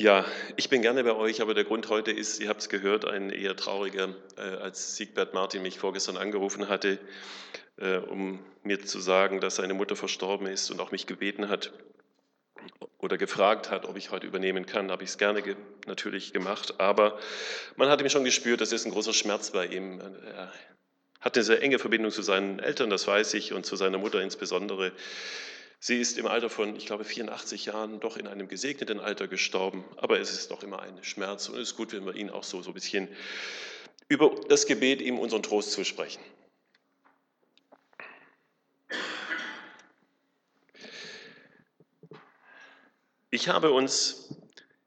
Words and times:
Ja, 0.00 0.24
ich 0.56 0.70
bin 0.70 0.80
gerne 0.80 1.04
bei 1.04 1.14
euch, 1.14 1.42
aber 1.42 1.52
der 1.52 1.64
Grund 1.64 1.90
heute 1.90 2.10
ist, 2.10 2.40
ihr 2.40 2.48
habt 2.48 2.62
es 2.62 2.70
gehört, 2.70 3.04
ein 3.04 3.28
eher 3.28 3.54
trauriger, 3.54 4.14
äh, 4.38 4.40
als 4.40 4.96
Siegbert 4.96 5.34
Martin 5.34 5.60
mich 5.60 5.78
vorgestern 5.78 6.16
angerufen 6.16 6.70
hatte, 6.70 6.98
äh, 7.76 7.98
um 7.98 8.42
mir 8.62 8.80
zu 8.80 8.98
sagen, 8.98 9.42
dass 9.42 9.56
seine 9.56 9.74
Mutter 9.74 9.96
verstorben 9.96 10.46
ist 10.46 10.70
und 10.70 10.80
auch 10.80 10.90
mich 10.90 11.06
gebeten 11.06 11.50
hat 11.50 11.74
oder 12.96 13.18
gefragt 13.18 13.70
hat, 13.70 13.84
ob 13.84 13.98
ich 13.98 14.10
heute 14.10 14.26
übernehmen 14.26 14.64
kann, 14.64 14.90
habe 14.90 15.04
ich 15.04 15.10
es 15.10 15.18
gerne 15.18 15.42
ge 15.42 15.54
natürlich 15.86 16.32
gemacht. 16.32 16.80
Aber 16.80 17.18
man 17.76 17.90
hat 17.90 18.00
ihm 18.00 18.08
schon 18.08 18.24
gespürt, 18.24 18.62
das 18.62 18.72
ist 18.72 18.86
ein 18.86 18.92
großer 18.92 19.12
Schmerz 19.12 19.50
bei 19.50 19.66
ihm. 19.66 20.00
Er 20.00 20.50
hat 21.20 21.36
eine 21.36 21.44
sehr 21.44 21.60
enge 21.62 21.78
Verbindung 21.78 22.10
zu 22.10 22.22
seinen 22.22 22.58
Eltern, 22.58 22.88
das 22.88 23.06
weiß 23.06 23.34
ich, 23.34 23.52
und 23.52 23.66
zu 23.66 23.76
seiner 23.76 23.98
Mutter 23.98 24.22
insbesondere. 24.22 24.92
Sie 25.82 25.98
ist 25.98 26.18
im 26.18 26.26
Alter 26.26 26.50
von, 26.50 26.76
ich 26.76 26.84
glaube, 26.84 27.04
84 27.04 27.64
Jahren 27.64 28.00
doch 28.00 28.18
in 28.18 28.26
einem 28.26 28.48
gesegneten 28.48 29.00
Alter 29.00 29.28
gestorben, 29.28 29.82
aber 29.96 30.20
es 30.20 30.30
ist 30.30 30.50
doch 30.50 30.62
immer 30.62 30.82
ein 30.82 31.02
Schmerz 31.02 31.48
und 31.48 31.54
es 31.54 31.70
ist 31.70 31.76
gut, 31.76 31.94
wenn 31.94 32.04
wir 32.04 32.14
ihn 32.14 32.28
auch 32.28 32.44
so, 32.44 32.60
so 32.60 32.70
ein 32.70 32.74
bisschen 32.74 33.08
über 34.06 34.34
das 34.50 34.66
Gebet 34.66 35.00
ihm 35.00 35.18
unseren 35.18 35.42
Trost 35.42 35.72
zusprechen. 35.72 36.20
Ich 43.30 43.48
habe 43.48 43.70
uns 43.70 44.34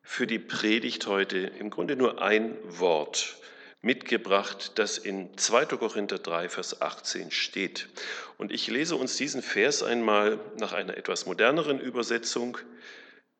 für 0.04 0.28
die 0.28 0.38
Predigt 0.38 1.08
heute 1.08 1.40
im 1.40 1.72
Grunde 1.72 1.96
nur 1.96 2.22
ein 2.22 2.56
Wort 2.66 3.38
mitgebracht, 3.84 4.72
das 4.76 4.98
in 4.98 5.38
2. 5.38 5.66
Korinther 5.66 6.18
3, 6.18 6.50
Vers 6.50 6.82
18 6.82 7.32
steht. 7.32 7.90
Und 8.38 8.52
ich 8.52 8.68
lese 8.68 8.96
uns 8.96 9.18
diesen 9.18 9.44
Vers 9.44 9.84
einmal 9.84 10.40
nach 10.58 10.72
einer 10.72 10.98
etwas 10.98 11.26
moderneren 11.26 11.80
Übersetzung, 11.80 12.58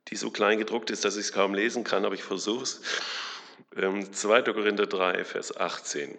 die 0.10 0.18
so 0.18 0.30
klein 0.30 0.60
gedruckt 0.60 0.92
ist, 0.92 1.06
dass 1.06 1.16
ich 1.16 1.26
es 1.26 1.32
kaum 1.32 1.54
lesen 1.54 1.86
kann, 1.86 2.04
aber 2.04 2.14
ich 2.14 2.24
versuche 2.24 2.64
es. 2.64 2.82
2. 3.72 3.80
Ähm, 3.80 4.44
Korinther 4.54 4.86
3, 4.86 5.24
Vers 5.24 5.56
18. 5.56 6.18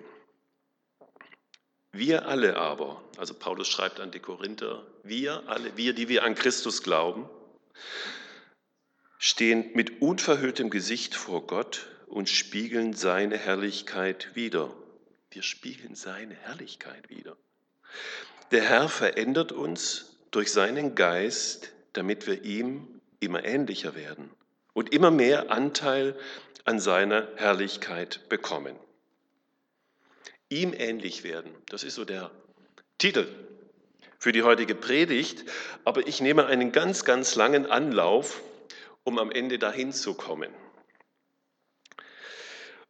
Wir 1.92 2.26
alle 2.26 2.56
aber, 2.56 3.04
also 3.18 3.34
Paulus 3.34 3.68
schreibt 3.68 4.00
an 4.00 4.10
die 4.10 4.20
Korinther, 4.20 4.84
wir 5.02 5.44
alle, 5.48 5.76
wir, 5.76 5.92
die 5.92 6.08
wir 6.08 6.24
an 6.24 6.34
Christus 6.34 6.82
glauben, 6.82 7.28
stehen 9.18 9.70
mit 9.74 10.00
unverhülltem 10.00 10.70
Gesicht 10.70 11.14
vor 11.14 11.46
Gott 11.46 11.86
und 12.14 12.28
spiegeln 12.28 12.92
seine 12.92 13.36
Herrlichkeit 13.36 14.36
wider. 14.36 14.72
Wir 15.32 15.42
spiegeln 15.42 15.96
seine 15.96 16.34
Herrlichkeit 16.36 17.10
wider. 17.10 17.36
Der 18.52 18.62
Herr 18.62 18.88
verändert 18.88 19.50
uns 19.50 20.16
durch 20.30 20.52
seinen 20.52 20.94
Geist, 20.94 21.72
damit 21.92 22.28
wir 22.28 22.44
ihm 22.44 23.00
immer 23.18 23.44
ähnlicher 23.44 23.96
werden 23.96 24.30
und 24.74 24.94
immer 24.94 25.10
mehr 25.10 25.50
Anteil 25.50 26.16
an 26.64 26.78
seiner 26.78 27.26
Herrlichkeit 27.34 28.28
bekommen. 28.28 28.76
Ihm 30.48 30.72
ähnlich 30.72 31.24
werden, 31.24 31.50
das 31.68 31.82
ist 31.82 31.96
so 31.96 32.04
der 32.04 32.30
Titel 32.96 33.26
für 34.20 34.30
die 34.30 34.44
heutige 34.44 34.76
Predigt, 34.76 35.44
aber 35.84 36.06
ich 36.06 36.20
nehme 36.20 36.46
einen 36.46 36.70
ganz, 36.70 37.04
ganz 37.04 37.34
langen 37.34 37.66
Anlauf, 37.66 38.40
um 39.02 39.18
am 39.18 39.32
Ende 39.32 39.58
dahin 39.58 39.92
zu 39.92 40.14
kommen. 40.14 40.50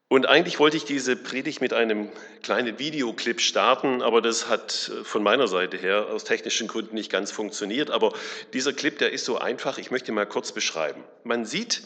Und 0.09 0.27
eigentlich 0.27 0.61
wollte 0.61 0.77
ich 0.77 0.85
diese 0.85 1.17
Predigt 1.17 1.61
mit 1.61 1.73
einem 1.73 2.11
kleinen 2.43 2.79
Videoclip 2.79 3.41
starten, 3.41 4.03
aber 4.03 4.21
das 4.21 4.49
hat 4.49 4.91
äh, 4.93 5.05
von 5.05 5.23
meiner 5.23 5.49
Seite 5.49 5.77
her 5.77 6.07
aus 6.09 6.25
technischen 6.25 6.69
Gründen 6.69 6.95
nicht 6.95 7.11
ganz 7.11 7.33
funktioniert. 7.33 7.91
Aber 7.91 8.13
dieser 8.53 8.73
Clip, 8.73 8.97
der 8.99 9.13
ist 9.13 9.25
so 9.25 9.39
einfach, 9.39 9.79
ich 9.79 9.91
möchte 9.91 10.13
ihn 10.13 10.15
mal 10.15 10.27
kurz 10.27 10.53
beschreiben. 10.53 11.03
Man 11.25 11.45
sieht 11.47 11.83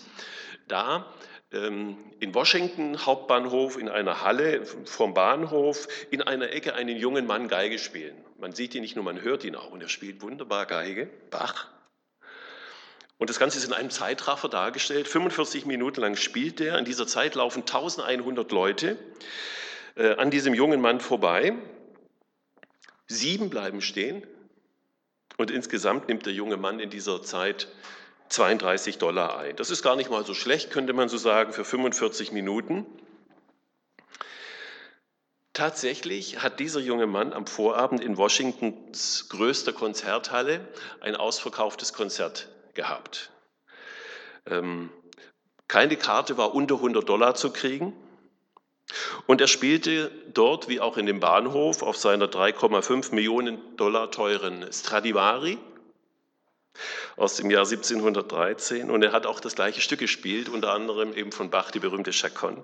da 0.66 1.06
ähm, 1.52 1.96
in 2.20 2.34
Washington, 2.34 3.06
Hauptbahnhof, 3.06 3.78
in 3.78 3.88
einer 3.88 4.22
Halle 4.22 4.66
vom 4.84 5.14
Bahnhof, 5.14 5.88
in 6.10 6.20
einer 6.20 6.50
Ecke 6.52 6.74
einen 6.74 6.96
jungen 6.96 7.26
Mann 7.26 7.48
Geige 7.48 7.78
spielen. 7.78 8.16
Man 8.38 8.52
sieht 8.52 8.74
ihn 8.74 8.82
nicht 8.82 8.96
nur, 8.96 9.04
man 9.04 9.22
hört 9.22 9.44
ihn 9.44 9.56
auch 9.56 9.70
und 9.70 9.80
er 9.80 9.88
spielt 9.88 10.20
wunderbar 10.22 10.66
Geige, 10.66 11.08
Bach. 11.30 11.68
Und 13.18 13.28
das 13.30 13.40
Ganze 13.40 13.58
ist 13.58 13.64
in 13.64 13.72
einem 13.72 13.90
Zeitraffer 13.90 14.48
dargestellt. 14.48 15.08
45 15.08 15.66
Minuten 15.66 16.00
lang 16.00 16.14
spielt 16.14 16.60
er. 16.60 16.78
In 16.78 16.84
dieser 16.84 17.06
Zeit 17.06 17.34
laufen 17.34 17.60
1100 17.62 18.50
Leute 18.52 18.96
äh, 19.96 20.14
an 20.14 20.30
diesem 20.30 20.54
jungen 20.54 20.80
Mann 20.80 21.00
vorbei. 21.00 21.54
Sieben 23.08 23.50
bleiben 23.50 23.80
stehen. 23.80 24.24
Und 25.36 25.50
insgesamt 25.50 26.08
nimmt 26.08 26.26
der 26.26 26.32
junge 26.32 26.56
Mann 26.56 26.78
in 26.78 26.90
dieser 26.90 27.22
Zeit 27.22 27.68
32 28.28 28.98
Dollar 28.98 29.38
ein. 29.38 29.56
Das 29.56 29.70
ist 29.70 29.82
gar 29.82 29.96
nicht 29.96 30.10
mal 30.10 30.24
so 30.24 30.34
schlecht, 30.34 30.70
könnte 30.70 30.92
man 30.92 31.08
so 31.08 31.16
sagen, 31.16 31.52
für 31.52 31.64
45 31.64 32.30
Minuten. 32.30 32.86
Tatsächlich 35.54 36.40
hat 36.40 36.60
dieser 36.60 36.78
junge 36.78 37.06
Mann 37.06 37.32
am 37.32 37.48
Vorabend 37.48 38.00
in 38.00 38.16
Washingtons 38.16 39.28
größter 39.28 39.72
Konzerthalle 39.72 40.60
ein 41.00 41.16
ausverkauftes 41.16 41.92
Konzert 41.92 42.48
gehabt. 42.78 43.30
Ähm, 44.46 44.90
keine 45.66 45.96
Karte 45.96 46.38
war 46.38 46.54
unter 46.54 46.76
100 46.76 47.06
Dollar 47.06 47.34
zu 47.34 47.52
kriegen. 47.52 47.92
Und 49.26 49.40
er 49.42 49.48
spielte 49.48 50.10
dort, 50.32 50.68
wie 50.68 50.80
auch 50.80 50.96
in 50.96 51.04
dem 51.04 51.20
Bahnhof, 51.20 51.82
auf 51.82 51.96
seiner 51.96 52.26
3,5 52.26 53.14
Millionen 53.14 53.76
Dollar 53.76 54.10
teuren 54.10 54.72
Stradivari 54.72 55.58
aus 57.16 57.34
dem 57.36 57.50
Jahr 57.50 57.66
1713. 57.66 58.90
Und 58.90 59.02
er 59.02 59.12
hat 59.12 59.26
auch 59.26 59.40
das 59.40 59.56
gleiche 59.56 59.80
Stück 59.80 59.98
gespielt, 59.98 60.48
unter 60.48 60.72
anderem 60.72 61.12
eben 61.12 61.32
von 61.32 61.50
Bach, 61.50 61.72
die 61.72 61.80
berühmte 61.80 62.12
Chaconne. 62.12 62.62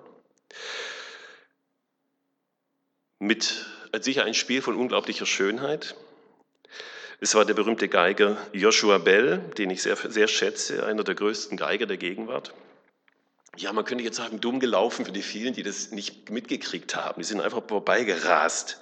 Mit 3.19 3.65
sicher 3.99 4.23
ein 4.23 4.33
Spiel 4.33 4.61
von 4.61 4.77
unglaublicher 4.77 5.25
Schönheit. 5.25 5.95
Es 7.19 7.33
war 7.35 7.45
der 7.45 7.53
berühmte 7.53 7.87
Geiger 7.87 8.37
Joshua 8.51 8.97
Bell, 8.97 9.39
den 9.57 9.69
ich 9.69 9.81
sehr, 9.81 9.95
sehr 9.95 10.27
schätze, 10.27 10.85
einer 10.85 11.03
der 11.03 11.15
größten 11.15 11.57
Geiger 11.57 11.85
der 11.85 11.97
Gegenwart. 11.97 12.53
Ja, 13.57 13.71
man 13.71 13.85
könnte 13.85 14.03
jetzt 14.03 14.17
sagen, 14.17 14.41
dumm 14.41 14.59
gelaufen 14.59 15.05
für 15.05 15.13
die 15.13 15.21
vielen, 15.21 15.53
die 15.53 15.63
das 15.63 15.91
nicht 15.91 16.29
mitgekriegt 16.29 16.95
haben. 16.95 17.21
Die 17.21 17.25
sind 17.25 17.39
einfach 17.39 17.63
vorbeigerast. 17.65 18.81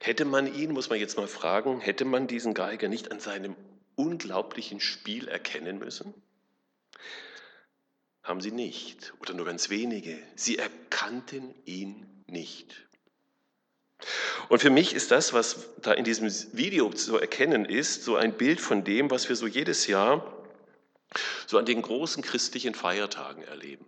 Hätte 0.00 0.24
man 0.24 0.52
ihn, 0.52 0.72
muss 0.72 0.88
man 0.88 0.98
jetzt 0.98 1.18
mal 1.18 1.28
fragen, 1.28 1.80
hätte 1.80 2.06
man 2.06 2.26
diesen 2.26 2.54
Geiger 2.54 2.88
nicht 2.88 3.12
an 3.12 3.20
seinem 3.20 3.54
unglaublichen 3.96 4.80
Spiel 4.80 5.28
erkennen 5.28 5.78
müssen? 5.78 6.14
Haben 8.22 8.40
sie 8.40 8.52
nicht, 8.52 9.12
oder 9.20 9.34
nur 9.34 9.44
ganz 9.44 9.68
wenige. 9.68 10.18
Sie 10.34 10.56
erkannten 10.56 11.54
ihn 11.66 12.06
nicht. 12.26 12.87
Und 14.48 14.60
für 14.60 14.70
mich 14.70 14.94
ist 14.94 15.10
das, 15.10 15.32
was 15.32 15.68
da 15.82 15.92
in 15.92 16.04
diesem 16.04 16.28
Video 16.52 16.90
zu 16.90 17.18
erkennen 17.18 17.64
ist, 17.64 18.04
so 18.04 18.16
ein 18.16 18.32
Bild 18.32 18.60
von 18.60 18.84
dem, 18.84 19.10
was 19.10 19.28
wir 19.28 19.36
so 19.36 19.46
jedes 19.46 19.86
Jahr 19.86 20.32
so 21.46 21.58
an 21.58 21.66
den 21.66 21.82
großen 21.82 22.22
christlichen 22.22 22.74
Feiertagen 22.74 23.42
erleben. 23.42 23.84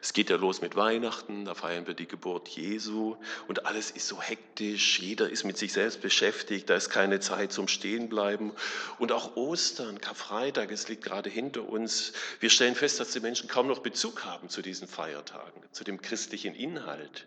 Es 0.00 0.12
geht 0.12 0.30
ja 0.30 0.36
los 0.36 0.60
mit 0.60 0.76
Weihnachten, 0.76 1.44
da 1.44 1.54
feiern 1.54 1.86
wir 1.86 1.94
die 1.94 2.06
Geburt 2.06 2.48
Jesu 2.48 3.16
und 3.48 3.66
alles 3.66 3.90
ist 3.90 4.06
so 4.06 4.22
hektisch, 4.22 5.00
jeder 5.00 5.28
ist 5.28 5.44
mit 5.44 5.58
sich 5.58 5.72
selbst 5.72 6.00
beschäftigt, 6.00 6.70
da 6.70 6.76
ist 6.76 6.90
keine 6.90 7.20
Zeit 7.20 7.52
zum 7.52 7.68
Stehenbleiben. 7.68 8.52
Und 8.98 9.12
auch 9.12 9.36
Ostern, 9.36 10.00
Karfreitag, 10.00 10.70
es 10.70 10.88
liegt 10.88 11.04
gerade 11.04 11.28
hinter 11.28 11.68
uns. 11.68 12.12
Wir 12.40 12.50
stellen 12.50 12.74
fest, 12.74 13.00
dass 13.00 13.10
die 13.10 13.20
Menschen 13.20 13.48
kaum 13.48 13.66
noch 13.66 13.80
Bezug 13.80 14.24
haben 14.24 14.48
zu 14.48 14.62
diesen 14.62 14.86
Feiertagen, 14.86 15.62
zu 15.72 15.84
dem 15.84 16.00
christlichen 16.00 16.54
Inhalt. 16.54 17.26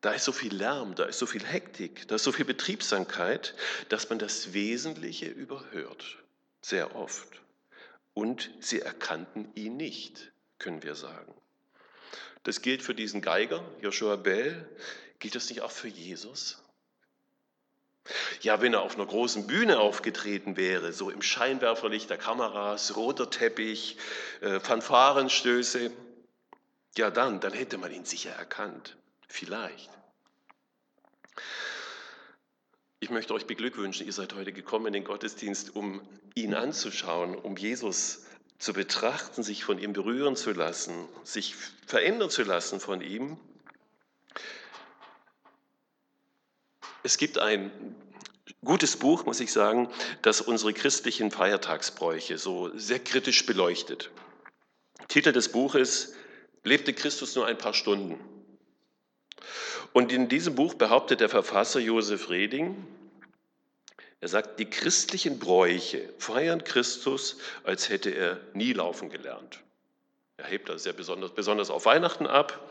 Da 0.00 0.12
ist 0.12 0.24
so 0.24 0.32
viel 0.32 0.54
Lärm, 0.54 0.94
da 0.94 1.04
ist 1.04 1.18
so 1.18 1.26
viel 1.26 1.44
Hektik, 1.44 2.08
da 2.08 2.14
ist 2.14 2.24
so 2.24 2.32
viel 2.32 2.46
Betriebsamkeit, 2.46 3.54
dass 3.90 4.08
man 4.08 4.18
das 4.18 4.54
Wesentliche 4.54 5.26
überhört, 5.26 6.18
sehr 6.62 6.96
oft. 6.96 7.28
Und 8.14 8.50
sie 8.60 8.80
erkannten 8.80 9.50
ihn 9.54 9.76
nicht, 9.76 10.32
können 10.58 10.82
wir 10.82 10.94
sagen. 10.94 11.34
Das 12.42 12.62
gilt 12.62 12.82
für 12.82 12.94
diesen 12.94 13.20
Geiger, 13.20 13.62
Joshua 13.82 14.16
Bell. 14.16 14.66
Gilt 15.18 15.34
das 15.34 15.50
nicht 15.50 15.60
auch 15.60 15.70
für 15.70 15.88
Jesus? 15.88 16.62
Ja, 18.40 18.62
wenn 18.62 18.72
er 18.72 18.80
auf 18.80 18.94
einer 18.94 19.06
großen 19.06 19.46
Bühne 19.46 19.78
aufgetreten 19.78 20.56
wäre, 20.56 20.94
so 20.94 21.10
im 21.10 21.20
Scheinwerferlicht 21.20 22.08
der 22.08 22.16
Kameras, 22.16 22.96
roter 22.96 23.28
Teppich, 23.28 23.98
äh, 24.40 24.58
Fanfarenstöße, 24.58 25.92
ja 26.96 27.10
dann, 27.10 27.40
dann 27.40 27.52
hätte 27.52 27.76
man 27.76 27.92
ihn 27.92 28.06
sicher 28.06 28.30
erkannt. 28.30 28.96
Vielleicht. 29.30 29.88
Ich 32.98 33.10
möchte 33.10 33.32
euch 33.32 33.46
beglückwünschen, 33.46 34.04
ihr 34.04 34.12
seid 34.12 34.34
heute 34.34 34.52
gekommen 34.52 34.88
in 34.88 34.92
den 34.92 35.04
Gottesdienst, 35.04 35.74
um 35.74 36.02
ihn 36.34 36.52
anzuschauen, 36.52 37.36
um 37.36 37.56
Jesus 37.56 38.24
zu 38.58 38.72
betrachten, 38.72 39.44
sich 39.44 39.64
von 39.64 39.78
ihm 39.78 39.92
berühren 39.92 40.34
zu 40.34 40.50
lassen, 40.50 41.08
sich 41.22 41.54
verändern 41.86 42.28
zu 42.28 42.42
lassen 42.42 42.80
von 42.80 43.00
ihm. 43.00 43.38
Es 47.04 47.16
gibt 47.16 47.38
ein 47.38 47.70
gutes 48.64 48.96
Buch, 48.96 49.24
muss 49.24 49.40
ich 49.40 49.52
sagen, 49.52 49.88
das 50.22 50.40
unsere 50.40 50.74
christlichen 50.74 51.30
Feiertagsbräuche 51.30 52.36
so 52.36 52.76
sehr 52.76 52.98
kritisch 52.98 53.46
beleuchtet. 53.46 54.10
Titel 55.06 55.32
des 55.32 55.52
Buches 55.52 56.14
Lebte 56.64 56.92
Christus 56.92 57.36
nur 57.36 57.46
ein 57.46 57.56
paar 57.56 57.72
Stunden? 57.72 58.18
Und 59.92 60.12
in 60.12 60.28
diesem 60.28 60.54
Buch 60.54 60.74
behauptet 60.74 61.20
der 61.20 61.28
Verfasser 61.28 61.80
Josef 61.80 62.30
Reding, 62.30 62.86
er 64.20 64.28
sagt, 64.28 64.58
die 64.60 64.68
christlichen 64.68 65.38
Bräuche 65.38 66.12
feiern 66.18 66.62
Christus, 66.62 67.38
als 67.64 67.88
hätte 67.88 68.10
er 68.10 68.38
nie 68.52 68.74
laufen 68.74 69.08
gelernt. 69.08 69.60
Er 70.36 70.46
hebt 70.46 70.68
das 70.68 70.82
sehr 70.82 70.92
besonders, 70.92 71.32
besonders 71.32 71.70
auf 71.70 71.86
Weihnachten 71.86 72.26
ab. 72.26 72.68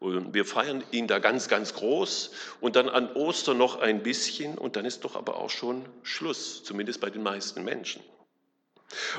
Und 0.00 0.32
wir 0.32 0.44
feiern 0.44 0.84
ihn 0.92 1.08
da 1.08 1.18
ganz, 1.18 1.48
ganz 1.48 1.74
groß 1.74 2.30
und 2.60 2.76
dann 2.76 2.88
an 2.88 3.12
Ostern 3.14 3.58
noch 3.58 3.80
ein 3.80 4.02
bisschen 4.02 4.56
und 4.56 4.76
dann 4.76 4.84
ist 4.84 5.04
doch 5.04 5.16
aber 5.16 5.36
auch 5.36 5.50
schon 5.50 5.84
Schluss, 6.02 6.62
zumindest 6.62 7.00
bei 7.00 7.10
den 7.10 7.22
meisten 7.22 7.64
Menschen. 7.64 8.02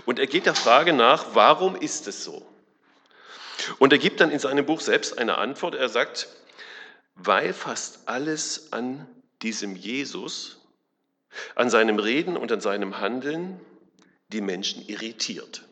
Und 0.05 0.19
er 0.19 0.27
geht 0.27 0.45
der 0.45 0.55
Frage 0.55 0.93
nach, 0.93 1.35
warum 1.35 1.75
ist 1.75 2.07
es 2.07 2.23
so? 2.23 2.45
Und 3.77 3.93
er 3.93 3.99
gibt 3.99 4.19
dann 4.19 4.31
in 4.31 4.39
seinem 4.39 4.65
Buch 4.65 4.81
selbst 4.81 5.17
eine 5.17 5.37
Antwort. 5.37 5.75
Er 5.75 5.89
sagt, 5.89 6.27
weil 7.15 7.53
fast 7.53 8.07
alles 8.07 8.71
an 8.71 9.07
diesem 9.41 9.75
Jesus, 9.75 10.59
an 11.55 11.69
seinem 11.69 11.99
Reden 11.99 12.37
und 12.37 12.51
an 12.51 12.61
seinem 12.61 12.99
Handeln 12.99 13.59
die 14.29 14.41
Menschen 14.41 14.87
irritiert. 14.87 15.65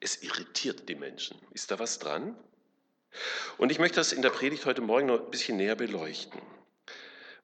Es 0.00 0.22
irritiert 0.22 0.88
die 0.88 0.94
Menschen. 0.94 1.38
Ist 1.52 1.70
da 1.70 1.78
was 1.78 1.98
dran? 1.98 2.36
Und 3.58 3.70
ich 3.70 3.78
möchte 3.78 3.96
das 3.96 4.12
in 4.12 4.22
der 4.22 4.30
Predigt 4.30 4.64
heute 4.64 4.80
Morgen 4.80 5.06
noch 5.06 5.20
ein 5.20 5.30
bisschen 5.30 5.56
näher 5.56 5.76
beleuchten. 5.76 6.40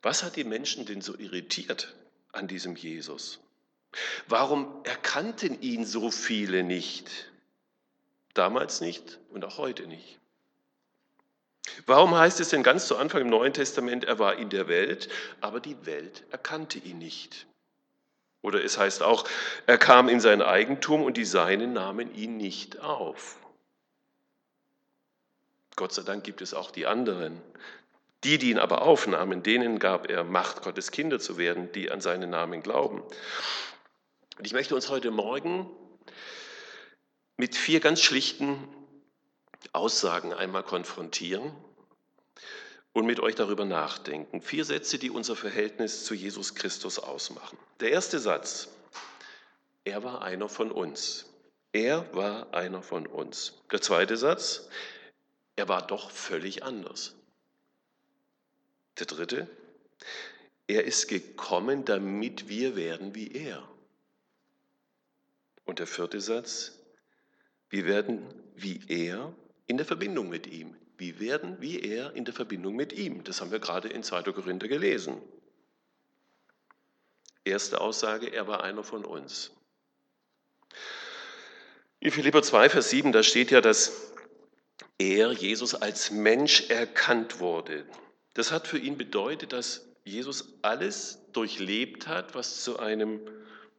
Was 0.03 0.23
hat 0.23 0.37
die 0.37 0.45
Menschen 0.45 0.87
denn 0.87 1.03
so 1.03 1.17
irritiert 1.19 1.95
an 2.33 2.49
diesem 2.49 2.77
Jesus? 2.77 3.41
Warum 4.29 4.85
erkannten 4.85 5.61
ihn 5.61 5.85
so 5.85 6.11
viele 6.11 6.63
nicht? 6.63 7.31
Damals 8.37 8.83
nicht 8.83 9.19
und 9.31 9.45
auch 9.47 9.57
heute 9.57 9.87
nicht. 9.87 10.19
Warum 11.87 12.15
heißt 12.15 12.39
es 12.41 12.51
denn 12.51 12.63
ganz 12.63 12.87
zu 12.87 12.97
Anfang 12.97 13.23
im 13.23 13.31
Neuen 13.31 13.55
Testament, 13.55 14.05
er 14.05 14.19
war 14.19 14.37
in 14.37 14.51
der 14.51 14.69
Welt, 14.69 15.09
aber 15.41 15.59
die 15.59 15.87
Welt 15.87 16.25
erkannte 16.31 16.79
ihn 16.79 16.99
nicht? 16.99 17.47
Oder 18.43 18.63
es 18.63 18.79
heißt 18.79 19.03
auch, 19.03 19.27
er 19.67 19.79
kam 19.79 20.09
in 20.09 20.21
sein 20.21 20.43
Eigentum 20.43 21.03
und 21.03 21.17
die 21.17 21.25
Seinen 21.25 21.73
nahmen 21.73 22.15
ihn 22.15 22.37
nicht 22.37 22.79
auf. 22.81 23.39
Gott 25.75 25.93
sei 25.93 26.03
Dank 26.03 26.23
gibt 26.23 26.43
es 26.43 26.53
auch 26.53 26.71
die 26.71 26.87
anderen. 26.87 27.41
Die, 28.23 28.39
die 28.39 28.51
ihn 28.51 28.59
aber 28.59 28.83
aufnahmen, 28.83 29.43
denen 29.43 29.79
gab 29.79 30.11
er 30.11 30.25
Macht, 30.25 30.63
Gottes 30.63 30.91
Kinder 30.91 31.19
zu 31.19 31.39
werden, 31.39 31.73
die 31.73 31.91
an 31.91 32.01
seinen 32.01 32.31
Namen 32.31 32.63
glauben. 32.63 33.03
Und 34.39 34.47
ich 34.47 34.53
möchte 34.53 34.75
uns 34.75 34.91
heute 34.91 35.11
Morgen 35.11 35.71
mit 37.37 37.57
vier 37.57 37.81
ganz 37.81 38.01
schlichten 38.01 38.57
Aussagen 39.73 40.33
einmal 40.33 40.63
konfrontieren 40.63 41.53
und 42.93 43.07
mit 43.07 43.21
euch 43.21 43.35
darüber 43.35 43.65
nachdenken. 43.65 44.41
Vier 44.41 44.65
Sätze, 44.65 44.99
die 44.99 45.11
unser 45.11 45.37
Verhältnis 45.37 46.05
zu 46.05 46.15
Jesus 46.15 46.55
Christus 46.55 46.99
ausmachen. 46.99 47.59
Der 47.81 47.91
erste 47.91 48.19
Satz, 48.19 48.69
er 49.85 50.03
war 50.03 50.23
einer 50.23 50.49
von 50.49 50.71
uns. 50.71 51.27
Er 51.73 52.15
war 52.15 52.55
einer 52.55 52.83
von 52.83 53.07
uns. 53.07 53.53
Der 53.71 53.83
zweite 53.83 54.17
Satz, 54.17 54.69
er 55.57 55.69
war 55.69 55.87
doch 55.87 56.11
völlig 56.11 56.63
anders. 56.63 57.15
Der 58.99 59.07
dritte, 59.07 59.47
er 60.67 60.85
ist 60.85 61.09
gekommen, 61.09 61.85
damit 61.85 62.49
wir 62.49 62.77
werden 62.77 63.15
wie 63.15 63.31
er. 63.33 63.69
Und 65.67 65.81
der 65.81 65.87
vierte 65.87 66.21
Satz, 66.21 66.76
wir 67.71 67.87
werden 67.87 68.23
wie 68.55 68.81
er 68.89 69.35
in 69.67 69.77
der 69.77 69.87
Verbindung 69.87 70.29
mit 70.29 70.47
ihm. 70.47 70.77
Wir 70.99 71.21
werden 71.21 71.61
wie 71.61 71.81
er 71.81 72.15
in 72.15 72.25
der 72.25 72.35
Verbindung 72.35 72.75
mit 72.75 72.93
ihm. 72.93 73.25
Das 73.25 73.41
haben 73.41 73.51
wir 73.51 73.59
gerade 73.59 73.89
in 73.89 74.03
2. 74.03 74.23
Korinther 74.33 74.69
gelesen. 74.69 75.21
Erste 77.45 77.81
Aussage, 77.81 78.33
er 78.33 78.47
war 78.47 78.65
einer 78.65 78.83
von 78.83 79.05
uns. 79.05 79.53
In 82.01 82.11
Philipper 82.11 82.43
2, 82.43 82.71
Vers 82.71 82.91
7, 82.91 83.13
da 83.13 83.23
steht 83.23 83.51
ja, 83.51 83.61
dass 83.61 84.13
er, 84.99 85.33
Jesus, 85.33 85.75
als 85.75 86.11
Mensch 86.11 86.71
erkannt 86.71 87.41
wurde. 87.41 87.85
Das 88.35 88.53
hat 88.53 88.67
für 88.67 88.79
ihn 88.79 88.97
bedeutet, 88.97 89.53
dass 89.53 89.87
Jesus 90.05 90.55
alles 90.63 91.19
durchlebt 91.33 92.07
hat, 92.07 92.35
was 92.35 92.63
zu 92.63 92.79
einem 92.79 93.21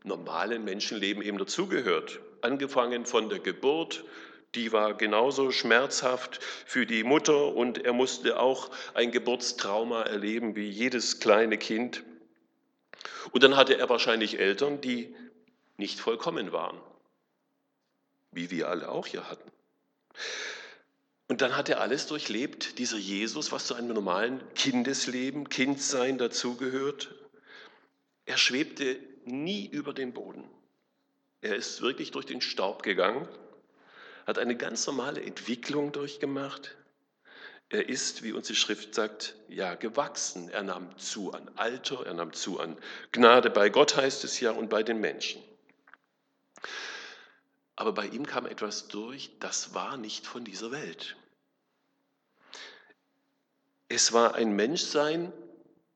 normalen 0.04 0.64
Menschenleben 0.64 1.24
eben 1.24 1.38
dazugehört. 1.38 2.20
Angefangen 2.48 3.06
von 3.06 3.28
der 3.28 3.40
Geburt, 3.40 4.06
die 4.56 4.72
war 4.72 4.94
genauso 4.94 5.52
schmerzhaft 5.52 6.42
für 6.66 6.86
die 6.86 7.04
Mutter 7.04 7.54
und 7.54 7.84
er 7.84 7.92
musste 7.92 8.40
auch 8.40 8.72
ein 8.94 9.12
Geburtstrauma 9.12 10.04
erleben 10.04 10.56
wie 10.56 10.70
jedes 10.70 11.20
kleine 11.20 11.58
Kind. 11.58 12.06
Und 13.32 13.44
dann 13.44 13.58
hatte 13.58 13.78
er 13.78 13.90
wahrscheinlich 13.90 14.40
Eltern, 14.40 14.80
die 14.80 15.14
nicht 15.76 16.00
vollkommen 16.00 16.54
waren, 16.54 16.80
wie 18.32 18.50
wir 18.50 18.70
alle 18.70 18.88
auch 18.88 19.08
hier 19.08 19.30
hatten. 19.30 19.52
Und 21.28 21.42
dann 21.42 21.58
hat 21.58 21.68
er 21.68 21.82
alles 21.82 22.08
durchlebt, 22.08 22.80
dieser 22.80 22.96
Jesus, 22.96 23.52
was 23.52 23.68
zu 23.68 23.74
einem 23.74 23.90
normalen 23.90 24.42
Kindesleben, 24.54 25.50
Kindsein 25.50 26.18
dazugehört. 26.18 27.14
Er 28.26 28.38
schwebte 28.38 28.98
nie 29.26 29.68
über 29.68 29.94
dem 29.94 30.14
Boden. 30.14 30.50
Er 31.42 31.56
ist 31.56 31.82
wirklich 31.82 32.12
durch 32.12 32.26
den 32.26 32.42
Staub 32.42 32.84
gegangen, 32.84 33.28
hat 34.26 34.40
eine 34.40 34.58
ganz 34.58 34.86
normale 34.88 35.22
Entwicklung 35.22 35.92
durchgemacht. 35.92 36.76
Er 37.70 37.90
ist, 37.90 38.24
wie 38.24 38.32
uns 38.32 38.48
die 38.48 38.56
Schrift 38.56 38.96
sagt, 38.96 39.36
ja 39.50 39.76
gewachsen. 39.76 40.50
Er 40.50 40.64
nahm 40.64 40.98
zu 40.98 41.34
an 41.34 41.52
Alter, 41.56 42.06
er 42.06 42.14
nahm 42.14 42.34
zu 42.34 42.60
an 42.60 42.78
Gnade 43.12 43.50
bei 43.50 43.70
Gott 43.70 43.98
heißt 43.98 44.24
es 44.24 44.40
ja 44.40 44.52
und 44.52 44.70
bei 44.70 44.84
den 44.84 45.00
Menschen. 45.00 45.44
Aber 47.76 47.92
bei 47.92 48.08
ihm 48.08 48.26
kam 48.26 48.46
etwas 48.46 48.88
durch, 48.88 49.32
das 49.40 49.74
war 49.74 49.98
nicht 49.98 50.26
von 50.26 50.44
dieser 50.44 50.72
Welt. 50.72 51.16
Es 53.90 54.14
war 54.14 54.36
ein 54.36 54.56
Menschsein, 54.56 55.32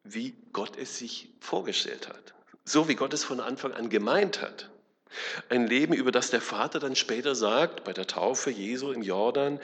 wie 0.04 0.36
Gott 0.54 0.78
es 0.78 0.98
sich 0.98 1.30
vorgestellt 1.40 2.08
hat. 2.08 2.34
So 2.64 2.88
wie 2.88 2.96
Gott 2.96 3.14
es 3.14 3.24
von 3.24 3.40
Anfang 3.40 3.74
an 3.74 3.90
gemeint 3.90 4.42
hat. 4.42 4.70
Ein 5.50 5.68
Leben, 5.68 5.94
über 5.94 6.12
das 6.12 6.30
der 6.30 6.42
Vater 6.42 6.80
dann 6.80 6.96
später 6.96 7.36
sagt, 7.36 7.84
bei 7.84 7.94
der 7.94 8.08
Taufe 8.08 8.50
Jesu 8.50 8.92
im 8.92 9.02
Jordan, 9.02 9.60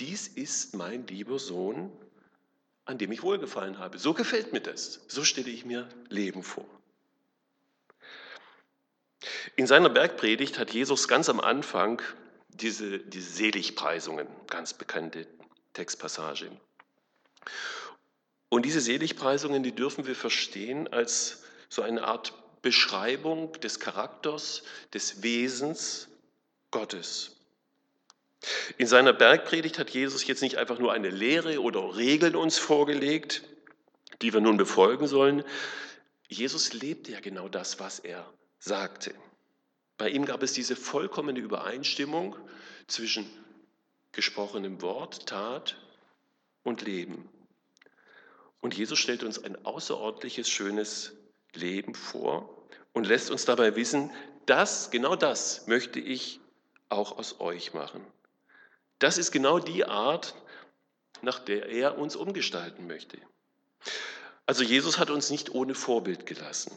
dies 0.00 0.28
ist 0.28 0.74
mein 0.74 1.06
lieber 1.06 1.38
Sohn, 1.38 1.92
an 2.84 2.98
dem 2.98 3.12
ich 3.12 3.22
wohlgefallen 3.22 3.78
habe. 3.78 3.98
So 3.98 4.14
gefällt 4.14 4.52
mir 4.52 4.60
das. 4.60 5.00
So 5.08 5.24
stelle 5.24 5.50
ich 5.50 5.64
mir 5.64 5.88
Leben 6.08 6.42
vor. 6.42 6.66
In 9.56 9.66
seiner 9.66 9.88
Bergpredigt 9.88 10.58
hat 10.58 10.70
Jesus 10.72 11.08
ganz 11.08 11.28
am 11.28 11.40
Anfang 11.40 12.00
diese, 12.48 12.98
diese 12.98 13.30
Seligpreisungen, 13.30 14.26
ganz 14.46 14.72
bekannte 14.72 15.26
Textpassage. 15.72 16.50
Und 18.48 18.64
diese 18.64 18.80
Seligpreisungen, 18.80 19.62
die 19.62 19.74
dürfen 19.74 20.06
wir 20.06 20.14
verstehen 20.14 20.88
als 20.88 21.44
so 21.68 21.82
eine 21.82 22.04
Art 22.04 22.32
Beschreibung 22.62 23.52
des 23.60 23.80
Charakters, 23.80 24.62
des 24.92 25.22
Wesens 25.22 26.08
Gottes. 26.70 27.36
In 28.76 28.86
seiner 28.86 29.12
Bergpredigt 29.12 29.78
hat 29.78 29.90
Jesus 29.90 30.26
jetzt 30.26 30.42
nicht 30.42 30.56
einfach 30.56 30.78
nur 30.78 30.92
eine 30.92 31.10
Lehre 31.10 31.60
oder 31.60 31.96
Regeln 31.96 32.36
uns 32.36 32.58
vorgelegt, 32.58 33.42
die 34.22 34.32
wir 34.32 34.40
nun 34.40 34.56
befolgen 34.56 35.06
sollen. 35.06 35.44
Jesus 36.28 36.72
lebte 36.72 37.12
ja 37.12 37.20
genau 37.20 37.48
das, 37.48 37.80
was 37.80 37.98
er 37.98 38.32
sagte. 38.58 39.14
Bei 39.96 40.08
ihm 40.08 40.24
gab 40.24 40.42
es 40.42 40.52
diese 40.52 40.76
vollkommene 40.76 41.40
Übereinstimmung 41.40 42.36
zwischen 42.86 43.28
gesprochenem 44.12 44.80
Wort, 44.82 45.26
Tat 45.26 45.76
und 46.62 46.82
Leben. 46.82 47.28
Und 48.60 48.76
Jesus 48.76 48.98
stellt 48.98 49.22
uns 49.22 49.42
ein 49.42 49.64
außerordentliches, 49.64 50.48
schönes 50.48 51.12
Leben 51.58 51.94
vor 51.94 52.48
und 52.92 53.06
lässt 53.06 53.30
uns 53.30 53.44
dabei 53.44 53.76
wissen, 53.76 54.10
das, 54.46 54.90
genau 54.90 55.16
das 55.16 55.66
möchte 55.66 56.00
ich 56.00 56.40
auch 56.88 57.18
aus 57.18 57.40
euch 57.40 57.74
machen. 57.74 58.04
Das 58.98 59.18
ist 59.18 59.30
genau 59.30 59.58
die 59.58 59.84
Art, 59.84 60.34
nach 61.20 61.38
der 61.38 61.68
er 61.68 61.98
uns 61.98 62.16
umgestalten 62.16 62.86
möchte. 62.86 63.18
Also 64.46 64.64
Jesus 64.64 64.98
hat 64.98 65.10
uns 65.10 65.30
nicht 65.30 65.50
ohne 65.50 65.74
Vorbild 65.74 66.26
gelassen. 66.26 66.72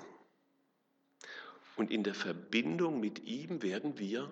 Und 1.77 1.89
in 1.89 2.03
der 2.03 2.13
Verbindung 2.13 2.99
mit 2.99 3.23
ihm 3.23 3.61
werden 3.61 3.97
wir 3.97 4.29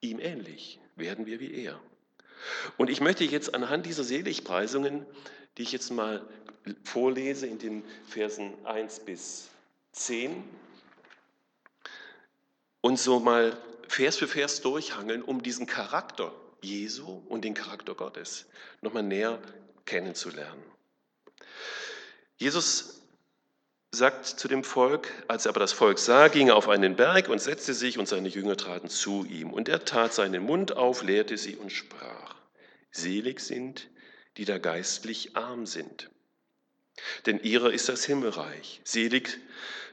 ihm 0.00 0.18
ähnlich, 0.18 0.80
werden 0.96 1.26
wir 1.26 1.40
wie 1.40 1.54
er. 1.54 1.80
Und 2.76 2.90
ich 2.90 3.00
möchte 3.00 3.24
jetzt 3.24 3.54
anhand 3.54 3.86
dieser 3.86 4.02
Seligpreisungen 4.02 5.06
die 5.56 5.62
ich 5.62 5.72
jetzt 5.72 5.90
mal 5.90 6.26
vorlese 6.84 7.46
in 7.46 7.58
den 7.58 7.84
Versen 8.06 8.54
1 8.64 9.00
bis 9.00 9.50
10 9.92 10.42
und 12.80 12.98
so 12.98 13.20
mal 13.20 13.56
Vers 13.88 14.16
für 14.16 14.28
Vers 14.28 14.60
durchhangeln, 14.60 15.22
um 15.22 15.42
diesen 15.42 15.66
Charakter 15.66 16.32
Jesu 16.62 17.22
und 17.28 17.44
den 17.44 17.54
Charakter 17.54 17.94
Gottes 17.94 18.46
nochmal 18.82 19.02
näher 19.02 19.40
kennenzulernen. 19.84 20.62
Jesus 22.36 23.02
sagt 23.92 24.24
zu 24.26 24.46
dem 24.46 24.62
Volk, 24.62 25.12
als 25.28 25.46
er 25.46 25.50
aber 25.50 25.60
das 25.60 25.72
Volk 25.72 25.98
sah, 25.98 26.28
ging 26.28 26.48
er 26.48 26.56
auf 26.56 26.68
einen 26.68 26.96
Berg 26.96 27.28
und 27.28 27.40
setzte 27.40 27.74
sich 27.74 27.98
und 27.98 28.06
seine 28.06 28.28
Jünger 28.28 28.56
traten 28.56 28.88
zu 28.88 29.24
ihm. 29.24 29.52
Und 29.52 29.68
er 29.68 29.84
tat 29.84 30.14
seinen 30.14 30.44
Mund 30.44 30.76
auf, 30.76 31.02
lehrte 31.02 31.36
sie 31.36 31.56
und 31.56 31.70
sprach, 31.70 32.36
selig 32.92 33.40
sind, 33.40 33.88
die 34.36 34.44
da 34.44 34.58
geistlich 34.58 35.36
arm 35.36 35.66
sind. 35.66 36.10
Denn 37.26 37.40
ihrer 37.42 37.72
ist 37.72 37.88
das 37.88 38.04
Himmelreich. 38.04 38.80
Selig 38.84 39.38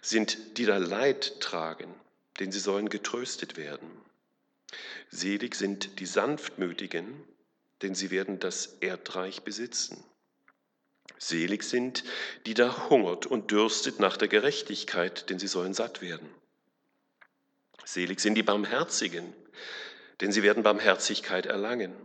sind, 0.02 0.58
die 0.58 0.66
da 0.66 0.78
Leid 0.78 1.40
tragen, 1.40 1.94
denn 2.40 2.52
sie 2.52 2.60
sollen 2.60 2.90
getröstet 2.90 3.58
werden. 3.58 3.90
Selig 5.10 5.56
sind 5.56 6.00
die 6.00 6.06
Sanftmütigen, 6.06 7.24
denn 7.82 7.96
sie 7.96 8.12
werden 8.12 8.40
das 8.40 8.78
Erdreich 8.82 9.42
besitzen. 9.44 10.04
Selig 11.18 11.64
sind, 11.64 12.04
die 12.46 12.54
da 12.54 12.90
hungert 12.90 13.26
und 13.26 13.52
dürstet 13.52 14.00
nach 14.00 14.18
der 14.18 14.28
Gerechtigkeit, 14.28 15.30
denn 15.30 15.40
sie 15.40 15.48
sollen 15.48 15.74
satt 15.74 16.02
werden. 16.02 16.30
Selig 17.86 18.20
sind 18.20 18.36
die 18.36 18.44
Barmherzigen, 18.44 19.34
denn 20.20 20.32
sie 20.32 20.44
werden 20.44 20.64
Barmherzigkeit 20.64 21.46
erlangen. 21.46 21.96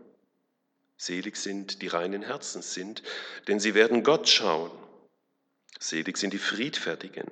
Selig 1.03 1.35
sind 1.37 1.83
die 1.83 1.89
reinen 1.89 2.23
Herzens 2.23 2.75
sind, 2.75 3.03
denn 3.49 3.59
sie 3.59 3.75
werden 3.75 4.05
Gott 4.05 4.29
schauen. 4.29 4.71
Selig 5.81 6.17
sind 6.17 6.33
die 6.33 6.39
Friedfertigen, 6.39 7.27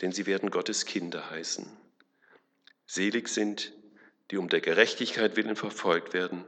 denn 0.00 0.12
sie 0.12 0.26
werden 0.26 0.48
Gottes 0.48 0.86
Kinder 0.86 1.28
heißen. 1.28 1.66
Selig 2.86 3.26
sind, 3.26 3.72
die 4.30 4.36
um 4.36 4.48
der 4.48 4.60
Gerechtigkeit 4.60 5.34
willen 5.34 5.56
verfolgt 5.56 6.14
werden, 6.14 6.44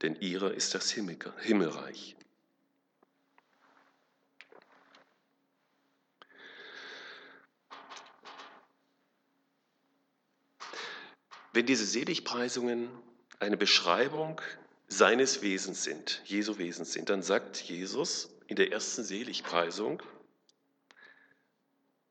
denn 0.00 0.16
ihrer 0.16 0.54
ist 0.54 0.74
das 0.74 0.90
Himmelreich. 0.90 2.16
Wenn 11.52 11.66
diese 11.66 11.84
Seligpreisungen 11.84 12.88
eine 13.40 13.58
Beschreibung 13.58 14.40
seines 14.92 15.42
Wesens 15.42 15.84
sind, 15.84 16.20
Jesu 16.24 16.58
Wesens 16.58 16.92
sind, 16.92 17.08
dann 17.08 17.22
sagt 17.22 17.56
Jesus 17.62 18.28
in 18.46 18.56
der 18.56 18.72
ersten 18.72 19.02
Seligpreisung, 19.02 20.02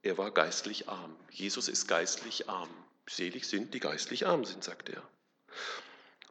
er 0.03 0.17
war 0.17 0.31
geistlich 0.31 0.89
arm. 0.89 1.15
Jesus 1.29 1.67
ist 1.67 1.87
geistlich 1.87 2.49
arm. 2.49 2.69
Selig 3.07 3.45
sind, 3.47 3.73
die 3.73 3.79
geistlich 3.79 4.25
arm 4.25 4.45
sind, 4.45 4.63
sagt 4.63 4.89
er. 4.89 5.03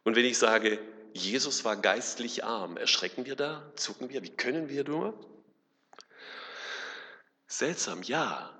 Und 0.03 0.15
wenn 0.15 0.25
ich 0.25 0.37
sage, 0.37 0.79
Jesus 1.13 1.63
war 1.63 1.77
geistlich 1.77 2.43
arm, 2.43 2.75
erschrecken 2.75 3.25
wir 3.25 3.35
da, 3.35 3.71
zucken 3.75 4.09
wir, 4.09 4.23
wie 4.23 4.35
können 4.35 4.67
wir 4.67 4.83
nur? 4.83 5.13
Seltsam, 7.47 8.03
ja. 8.03 8.53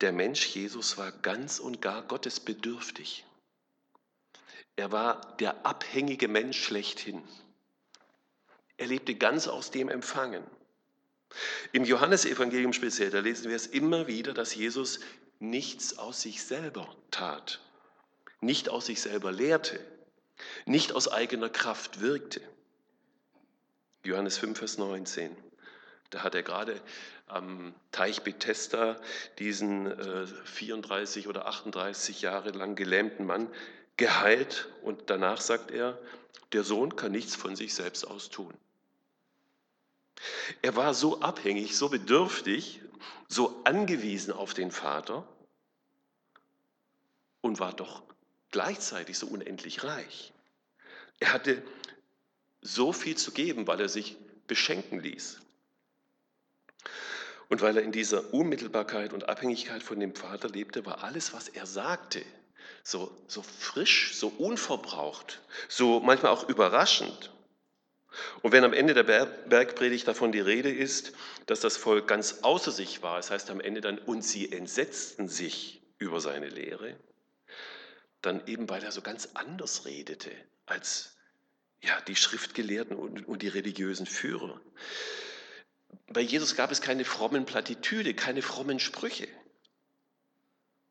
Der 0.00 0.12
Mensch 0.12 0.46
Jesus 0.46 0.98
war 0.98 1.10
ganz 1.10 1.58
und 1.58 1.82
gar 1.82 2.02
gottesbedürftig. 2.02 3.24
Er 4.80 4.92
war 4.92 5.36
der 5.40 5.66
abhängige 5.66 6.26
Mensch 6.26 6.58
schlechthin. 6.58 7.22
Er 8.78 8.86
lebte 8.86 9.14
ganz 9.14 9.46
aus 9.46 9.70
dem 9.70 9.90
Empfangen. 9.90 10.42
Im 11.72 11.84
Johannesevangelium 11.84 12.72
speziell, 12.72 13.10
da 13.10 13.20
lesen 13.20 13.50
wir 13.50 13.56
es 13.56 13.66
immer 13.66 14.06
wieder, 14.06 14.32
dass 14.32 14.54
Jesus 14.54 15.00
nichts 15.38 15.98
aus 15.98 16.22
sich 16.22 16.42
selber 16.42 16.96
tat, 17.10 17.60
nicht 18.40 18.70
aus 18.70 18.86
sich 18.86 19.02
selber 19.02 19.32
lehrte, 19.32 19.78
nicht 20.64 20.94
aus 20.94 21.08
eigener 21.08 21.50
Kraft 21.50 22.00
wirkte. 22.00 22.40
Johannes 24.02 24.38
5, 24.38 24.58
Vers 24.58 24.78
19. 24.78 25.36
Da 26.08 26.22
hat 26.22 26.34
er 26.34 26.42
gerade 26.42 26.80
am 27.26 27.74
Teich 27.92 28.22
Bethesda 28.22 28.98
diesen 29.38 29.88
äh, 29.88 30.26
34 30.26 31.28
oder 31.28 31.44
38 31.44 32.22
Jahre 32.22 32.52
lang 32.52 32.76
gelähmten 32.76 33.26
Mann 33.26 33.50
geheilt 34.00 34.66
und 34.82 35.10
danach 35.10 35.42
sagt 35.42 35.70
er, 35.70 35.96
der 36.52 36.64
Sohn 36.64 36.96
kann 36.96 37.12
nichts 37.12 37.36
von 37.36 37.54
sich 37.54 37.74
selbst 37.74 38.06
aus 38.06 38.30
tun. 38.30 38.52
Er 40.62 40.74
war 40.74 40.94
so 40.94 41.20
abhängig, 41.20 41.76
so 41.76 41.90
bedürftig, 41.90 42.80
so 43.28 43.60
angewiesen 43.64 44.32
auf 44.32 44.54
den 44.54 44.70
Vater 44.70 45.28
und 47.42 47.60
war 47.60 47.74
doch 47.74 48.02
gleichzeitig 48.50 49.18
so 49.18 49.26
unendlich 49.26 49.84
reich. 49.84 50.32
Er 51.18 51.34
hatte 51.34 51.62
so 52.62 52.94
viel 52.94 53.18
zu 53.18 53.32
geben, 53.32 53.66
weil 53.66 53.80
er 53.80 53.90
sich 53.90 54.16
beschenken 54.46 55.00
ließ. 55.00 55.42
Und 57.50 57.60
weil 57.60 57.76
er 57.76 57.82
in 57.82 57.92
dieser 57.92 58.32
Unmittelbarkeit 58.32 59.12
und 59.12 59.28
Abhängigkeit 59.28 59.82
von 59.82 60.00
dem 60.00 60.14
Vater 60.14 60.48
lebte, 60.48 60.86
war 60.86 61.04
alles, 61.04 61.34
was 61.34 61.48
er 61.48 61.66
sagte, 61.66 62.24
so, 62.82 63.10
so 63.28 63.42
frisch, 63.42 64.14
so 64.14 64.28
unverbraucht, 64.28 65.40
so 65.68 66.00
manchmal 66.00 66.32
auch 66.32 66.48
überraschend. 66.48 67.32
Und 68.42 68.52
wenn 68.52 68.64
am 68.64 68.72
Ende 68.72 68.94
der 68.94 69.04
Bergpredigt 69.04 70.08
davon 70.08 70.32
die 70.32 70.40
Rede 70.40 70.70
ist, 70.70 71.12
dass 71.46 71.60
das 71.60 71.76
Volk 71.76 72.08
ganz 72.08 72.40
außer 72.42 72.72
sich 72.72 73.02
war, 73.02 73.16
das 73.16 73.30
heißt 73.30 73.50
am 73.50 73.60
Ende 73.60 73.80
dann, 73.80 73.98
und 73.98 74.22
sie 74.22 74.50
entsetzten 74.50 75.28
sich 75.28 75.82
über 75.98 76.20
seine 76.20 76.48
Lehre, 76.48 76.96
dann 78.22 78.46
eben, 78.46 78.68
weil 78.68 78.82
er 78.82 78.92
so 78.92 79.00
ganz 79.00 79.30
anders 79.34 79.86
redete 79.86 80.30
als 80.66 81.16
ja, 81.82 82.00
die 82.02 82.16
Schriftgelehrten 82.16 82.96
und, 82.96 83.26
und 83.26 83.42
die 83.42 83.48
religiösen 83.48 84.06
Führer. 84.06 84.60
Bei 86.08 86.20
Jesus 86.20 86.56
gab 86.56 86.70
es 86.70 86.80
keine 86.80 87.04
frommen 87.04 87.46
Plattitüde, 87.46 88.14
keine 88.14 88.42
frommen 88.42 88.80
Sprüche. 88.80 89.28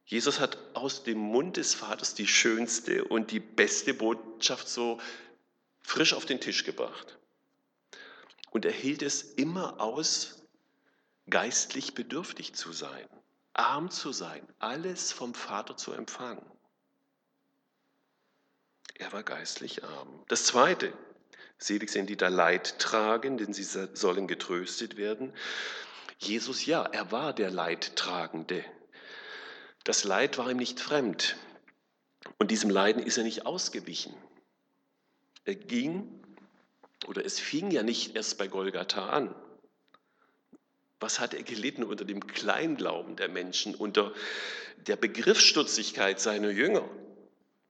Jesus 0.10 0.40
hat 0.40 0.58
aus 0.74 1.04
dem 1.04 1.20
Mund 1.20 1.58
des 1.58 1.76
Vaters 1.76 2.16
die 2.16 2.26
schönste 2.26 3.04
und 3.04 3.30
die 3.30 3.40
beste 3.40 3.94
Botschaft 3.94 4.68
so 4.68 5.00
frisch 5.82 6.14
auf 6.16 6.26
den 6.26 6.42
Tisch 6.42 6.64
gebracht. 6.64 7.20
Und 8.50 8.66
er 8.66 8.72
hielt 8.72 9.04
es 9.04 9.22
immer 9.22 9.80
aus, 9.80 10.42
geistlich 11.30 11.94
bedürftig 11.94 12.56
zu 12.56 12.72
sein, 12.72 13.08
arm 13.54 13.92
zu 13.92 14.12
sein, 14.12 14.42
alles 14.58 15.12
vom 15.12 15.36
Vater 15.36 15.78
zu 15.78 15.92
empfangen. 15.92 16.44
Er 18.96 19.14
war 19.14 19.22
geistlich 19.22 19.84
arm. 19.84 20.24
Das 20.28 20.46
Zweite, 20.46 20.92
selig 21.60 21.92
sind 21.92 22.10
die 22.10 22.18
da 22.18 22.30
Leid 22.30 22.80
tragen, 22.80 23.38
denn 23.38 23.54
sie 23.54 23.64
sollen 23.64 24.26
getröstet 24.26 24.98
werden. 24.98 25.36
Jesus, 26.18 26.66
ja, 26.66 26.84
er 26.84 27.12
war 27.12 27.32
der 27.32 27.52
Leidtragende. 27.52 28.66
Das 29.90 30.04
Leid 30.04 30.38
war 30.38 30.52
ihm 30.52 30.58
nicht 30.58 30.80
fremd. 30.80 31.36
Und 32.38 32.52
diesem 32.52 32.70
Leiden 32.70 33.02
ist 33.02 33.18
er 33.18 33.24
nicht 33.24 33.48
ausgewichen. 33.48 34.14
Er 35.46 35.56
ging, 35.56 36.08
oder 37.08 37.26
es 37.26 37.40
fing 37.40 37.72
ja 37.72 37.82
nicht 37.82 38.16
erst 38.16 38.38
bei 38.38 38.48
Golgatha 38.48 39.10
an. 39.10 39.34
Was 41.00 41.20
hat 41.20 41.34
er 41.34 41.42
gelitten 41.42 41.84
unter 41.84 42.06
dem 42.06 42.28
Kleinglauben 42.28 43.16
der 43.16 43.30
Menschen, 43.30 43.74
unter 43.74 44.14
der 44.78 44.96
Begriffsstutzigkeit 44.96 46.20
seiner 46.20 46.52
Jünger, 46.52 46.88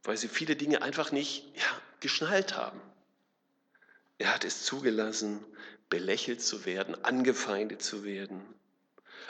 weil 0.03 0.17
sie 0.17 0.27
viele 0.27 0.57
Dinge 0.57 0.81
einfach 0.81 1.13
nicht 1.13 1.45
ja, 1.55 1.81
geschnallt 2.01 2.53
haben. 2.53 2.81
Er 4.17 4.35
hat 4.35 4.43
es 4.43 4.65
zugelassen, 4.65 5.39
belächelt 5.87 6.41
zu 6.41 6.65
werden, 6.65 7.01
angefeindet 7.05 7.81
zu 7.81 8.03
werden. 8.03 8.41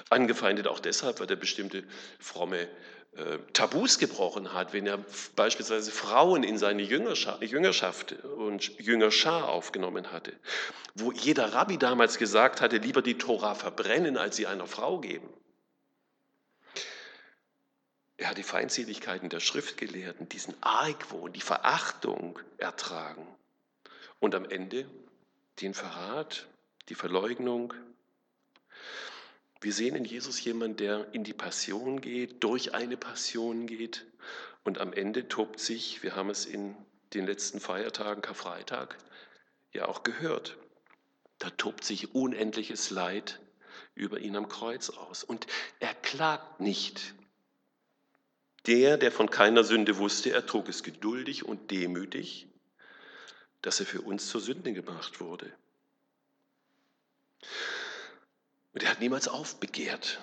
Angefeindet 0.09 0.67
auch 0.67 0.79
deshalb, 0.79 1.19
weil 1.19 1.29
er 1.29 1.35
bestimmte 1.35 1.83
fromme 2.19 2.67
äh, 3.13 3.39
Tabus 3.53 3.97
gebrochen 3.97 4.53
hat, 4.53 4.71
wenn 4.71 4.85
er 4.85 5.03
beispielsweise 5.35 5.91
Frauen 5.91 6.43
in 6.43 6.57
seine 6.57 6.83
Jüngerschaft 6.83 8.13
und 8.23 8.79
Jüngerschar 8.79 9.49
aufgenommen 9.49 10.11
hatte, 10.11 10.33
wo 10.95 11.11
jeder 11.11 11.53
Rabbi 11.53 11.77
damals 11.77 12.17
gesagt 12.17 12.61
hatte, 12.61 12.77
lieber 12.77 13.01
die 13.01 13.17
Tora 13.17 13.55
verbrennen, 13.55 14.15
als 14.17 14.35
sie 14.35 14.47
einer 14.47 14.67
Frau 14.67 14.99
geben. 14.99 15.27
Er 18.17 18.29
hat 18.29 18.37
die 18.37 18.43
Feindseligkeiten 18.43 19.29
der 19.29 19.39
Schriftgelehrten, 19.39 20.27
diesen 20.29 20.53
Argwohn, 20.61 21.31
die 21.31 21.41
Verachtung 21.41 22.37
ertragen 22.57 23.25
und 24.19 24.35
am 24.35 24.45
Ende 24.45 24.85
den 25.61 25.73
Verrat, 25.73 26.45
die 26.89 26.95
Verleugnung, 26.95 27.73
wir 29.61 29.73
sehen 29.73 29.95
in 29.95 30.05
Jesus 30.05 30.43
jemanden, 30.43 30.77
der 30.77 31.13
in 31.13 31.23
die 31.23 31.33
Passion 31.33 32.01
geht, 32.01 32.43
durch 32.43 32.73
eine 32.73 32.97
Passion 32.97 33.67
geht 33.67 34.05
und 34.63 34.77
am 34.77 34.93
Ende 34.93 35.27
tobt 35.27 35.59
sich, 35.59 36.03
wir 36.03 36.15
haben 36.15 36.29
es 36.29 36.45
in 36.45 36.75
den 37.13 37.25
letzten 37.25 37.59
Feiertagen, 37.59 38.21
Karfreitag, 38.21 38.97
ja 39.73 39.87
auch 39.87 40.03
gehört, 40.03 40.57
Da 41.39 41.49
tobt 41.51 41.85
sich 41.85 42.13
unendliches 42.13 42.89
Leid 42.89 43.39
über 43.95 44.19
ihn 44.19 44.35
am 44.35 44.49
Kreuz 44.49 44.89
aus. 44.89 45.23
Und 45.23 45.47
er 45.79 45.93
klagt 45.93 46.59
nicht. 46.59 47.13
Der, 48.67 48.97
der 48.97 49.11
von 49.11 49.29
keiner 49.29 49.63
Sünde 49.63 49.97
wusste, 49.97 50.31
er 50.31 50.45
trug 50.45 50.67
es 50.67 50.83
geduldig 50.83 51.45
und 51.45 51.71
demütig, 51.71 52.47
dass 53.61 53.79
er 53.79 53.85
für 53.85 54.01
uns 54.01 54.27
zur 54.27 54.41
Sünde 54.41 54.73
gemacht 54.73 55.21
wurde. 55.21 55.51
Und 58.73 58.83
er 58.83 58.91
hat 58.91 58.99
niemals 58.99 59.27
aufbegehrt. 59.27 60.19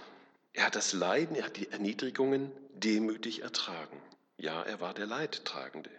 Er 0.52 0.66
hat 0.66 0.76
das 0.76 0.92
Leiden, 0.92 1.36
er 1.36 1.44
hat 1.44 1.56
die 1.56 1.70
Erniedrigungen 1.70 2.50
demütig 2.74 3.42
ertragen. 3.42 4.00
Ja, 4.38 4.62
er 4.62 4.80
war 4.80 4.94
der 4.94 5.06
Leidtragende. 5.06 5.90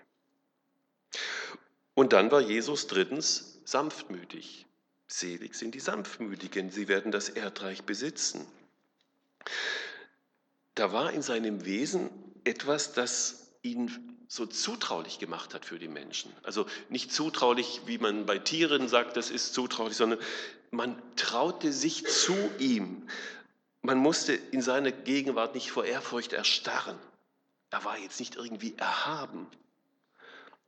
Und 1.93 2.13
dann 2.13 2.31
war 2.31 2.41
Jesus 2.41 2.87
drittens 2.87 3.59
sanftmütig. 3.65 4.65
Selig 5.07 5.55
sind 5.55 5.73
die 5.73 5.79
Sanftmütigen, 5.79 6.69
sie 6.69 6.87
werden 6.87 7.11
das 7.11 7.29
Erdreich 7.29 7.83
besitzen. 7.83 8.45
Da 10.75 10.91
war 10.91 11.11
in 11.13 11.21
seinem 11.21 11.65
Wesen 11.65 12.09
etwas, 12.43 12.93
das 12.93 13.51
ihn 13.61 13.91
so 14.27 14.45
zutraulich 14.45 15.19
gemacht 15.19 15.53
hat 15.53 15.65
für 15.65 15.79
die 15.79 15.87
Menschen. 15.87 16.31
Also 16.43 16.65
nicht 16.89 17.13
zutraulich, 17.13 17.81
wie 17.85 17.97
man 17.97 18.25
bei 18.25 18.37
Tieren 18.39 18.89
sagt, 18.89 19.15
das 19.17 19.31
ist 19.31 19.53
zutraulich, 19.53 19.95
sondern 19.95 20.19
man 20.71 21.01
traute 21.15 21.71
sich 21.71 22.05
zu 22.05 22.35
ihm. 22.59 23.07
Man 23.81 23.97
musste 23.97 24.33
in 24.33 24.61
seiner 24.61 24.91
Gegenwart 24.91 25.55
nicht 25.55 25.71
vor 25.71 25.85
Ehrfurcht 25.85 26.33
erstarren. 26.33 26.97
Er 27.69 27.83
war 27.83 27.97
jetzt 27.97 28.19
nicht 28.19 28.35
irgendwie 28.35 28.75
erhaben. 28.77 29.47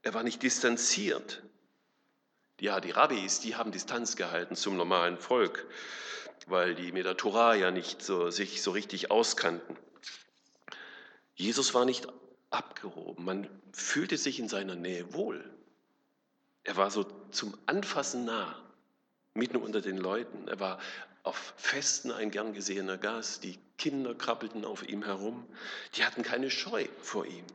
Er 0.01 0.13
war 0.13 0.23
nicht 0.23 0.43
distanziert. 0.43 1.43
Ja, 2.59 2.79
die 2.81 2.91
Rabbis, 2.91 3.39
die 3.39 3.55
haben 3.55 3.71
Distanz 3.71 4.15
gehalten 4.15 4.55
zum 4.55 4.75
normalen 4.75 5.17
Volk, 5.17 5.65
weil 6.47 6.75
die 6.75 6.91
mit 6.91 7.05
der 7.05 7.15
Torah 7.15 7.55
ja 7.55 7.71
nicht 7.71 8.01
so, 8.01 8.31
sich 8.31 8.61
so 8.61 8.71
richtig 8.71 9.11
auskannten. 9.11 9.77
Jesus 11.35 11.73
war 11.73 11.85
nicht 11.85 12.07
abgehoben. 12.49 13.23
Man 13.23 13.49
fühlte 13.71 14.17
sich 14.17 14.39
in 14.39 14.49
seiner 14.49 14.75
Nähe 14.75 15.13
wohl. 15.13 15.43
Er 16.63 16.75
war 16.75 16.91
so 16.91 17.05
zum 17.31 17.57
Anfassen 17.65 18.25
nah, 18.25 18.61
mitten 19.33 19.57
unter 19.57 19.81
den 19.81 19.97
Leuten. 19.97 20.47
Er 20.47 20.59
war 20.59 20.79
auf 21.23 21.53
Festen 21.57 22.11
ein 22.11 22.31
gern 22.31 22.53
gesehener 22.53 22.97
Gast. 22.97 23.43
Die 23.43 23.59
Kinder 23.77 24.15
krabbelten 24.15 24.65
auf 24.65 24.87
ihm 24.87 25.03
herum. 25.03 25.47
Die 25.95 26.03
hatten 26.03 26.23
keine 26.23 26.49
Scheu 26.49 26.87
vor 27.01 27.25
ihm. 27.25 27.45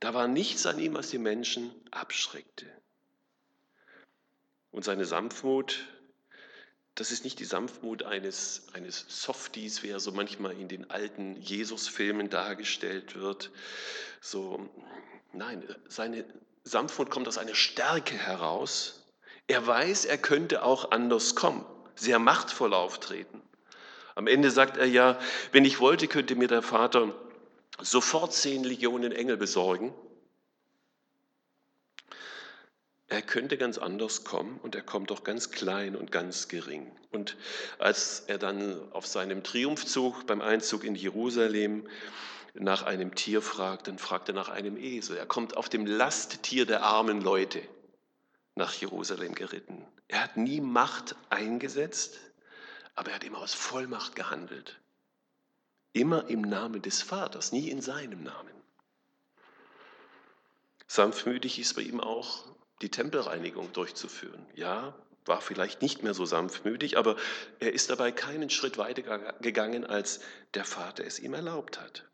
Da 0.00 0.14
war 0.14 0.28
nichts 0.28 0.66
an 0.66 0.78
ihm, 0.78 0.94
was 0.94 1.10
die 1.10 1.18
Menschen 1.18 1.70
abschreckte. 1.90 2.66
Und 4.70 4.84
seine 4.84 5.06
Sanftmut, 5.06 5.86
das 6.94 7.10
ist 7.10 7.24
nicht 7.24 7.38
die 7.38 7.44
Sanftmut 7.44 8.02
eines, 8.02 8.66
eines 8.74 9.06
Softies, 9.08 9.82
wie 9.82 9.88
er 9.88 10.00
so 10.00 10.12
manchmal 10.12 10.52
in 10.52 10.68
den 10.68 10.90
alten 10.90 11.40
Jesus-Filmen 11.40 12.28
dargestellt 12.28 13.14
wird. 13.14 13.50
So, 14.20 14.68
nein, 15.32 15.64
seine 15.88 16.24
Sanftmut 16.64 17.10
kommt 17.10 17.28
aus 17.28 17.38
einer 17.38 17.54
Stärke 17.54 18.16
heraus. 18.16 19.05
Er 19.46 19.66
weiß, 19.66 20.04
er 20.06 20.18
könnte 20.18 20.62
auch 20.62 20.90
anders 20.90 21.34
kommen, 21.34 21.64
sehr 21.94 22.18
machtvoll 22.18 22.74
auftreten. 22.74 23.42
Am 24.14 24.26
Ende 24.26 24.50
sagt 24.50 24.76
er 24.76 24.86
ja, 24.86 25.18
wenn 25.52 25.64
ich 25.64 25.78
wollte, 25.78 26.08
könnte 26.08 26.34
mir 26.34 26.48
der 26.48 26.62
Vater 26.62 27.14
sofort 27.80 28.32
zehn 28.32 28.64
Legionen 28.64 29.12
Engel 29.12 29.36
besorgen 29.36 29.94
er 33.08 33.22
könnte 33.22 33.56
ganz 33.56 33.78
anders 33.78 34.24
kommen 34.24 34.58
und 34.62 34.74
er 34.74 34.82
kommt 34.82 35.10
doch 35.10 35.22
ganz 35.22 35.52
klein 35.52 35.94
und 35.94 36.10
ganz 36.10 36.48
gering. 36.48 36.90
Und 37.12 37.36
als 37.78 38.24
er 38.26 38.38
dann 38.38 38.80
auf 38.92 39.06
seinem 39.06 39.44
Triumphzug 39.44 40.26
beim 40.26 40.40
Einzug 40.40 40.82
in 40.82 40.96
Jerusalem 40.96 41.86
nach 42.54 42.82
einem 42.82 43.14
Tier 43.14 43.42
fragt, 43.42 43.86
dann 43.86 43.98
fragt 43.98 44.28
er 44.28 44.34
nach 44.34 44.48
einem 44.48 44.76
Esel. 44.76 45.16
Er 45.16 45.26
kommt 45.26 45.56
auf 45.56 45.68
dem 45.68 45.86
Lasttier 45.86 46.66
der 46.66 46.82
armen 46.82 47.20
Leute 47.20 47.62
nach 48.56 48.72
Jerusalem 48.74 49.34
geritten. 49.34 49.86
Er 50.08 50.24
hat 50.24 50.36
nie 50.36 50.60
Macht 50.60 51.14
eingesetzt, 51.30 52.18
aber 52.94 53.10
er 53.10 53.16
hat 53.16 53.24
immer 53.24 53.38
aus 53.38 53.54
Vollmacht 53.54 54.16
gehandelt. 54.16 54.80
Immer 55.92 56.28
im 56.28 56.40
Namen 56.40 56.82
des 56.82 57.02
Vaters, 57.02 57.52
nie 57.52 57.70
in 57.70 57.80
seinem 57.80 58.22
Namen. 58.22 58.54
Sanftmütig 60.88 61.58
ist 61.58 61.74
bei 61.74 61.82
ihm 61.82 62.00
auch 62.00 62.44
die 62.82 62.90
Tempelreinigung 62.90 63.72
durchzuführen. 63.72 64.46
Ja, 64.54 64.94
war 65.26 65.40
vielleicht 65.40 65.82
nicht 65.82 66.02
mehr 66.02 66.14
so 66.14 66.24
sanftmütig, 66.24 66.96
aber 66.96 67.16
er 67.58 67.72
ist 67.72 67.90
dabei 67.90 68.12
keinen 68.12 68.50
Schritt 68.50 68.78
weiter 68.78 69.32
gegangen, 69.40 69.84
als 69.84 70.20
der 70.54 70.64
Vater 70.64 71.04
es 71.04 71.18
ihm 71.18 71.34
erlaubt 71.34 71.80
hat. 71.80 72.04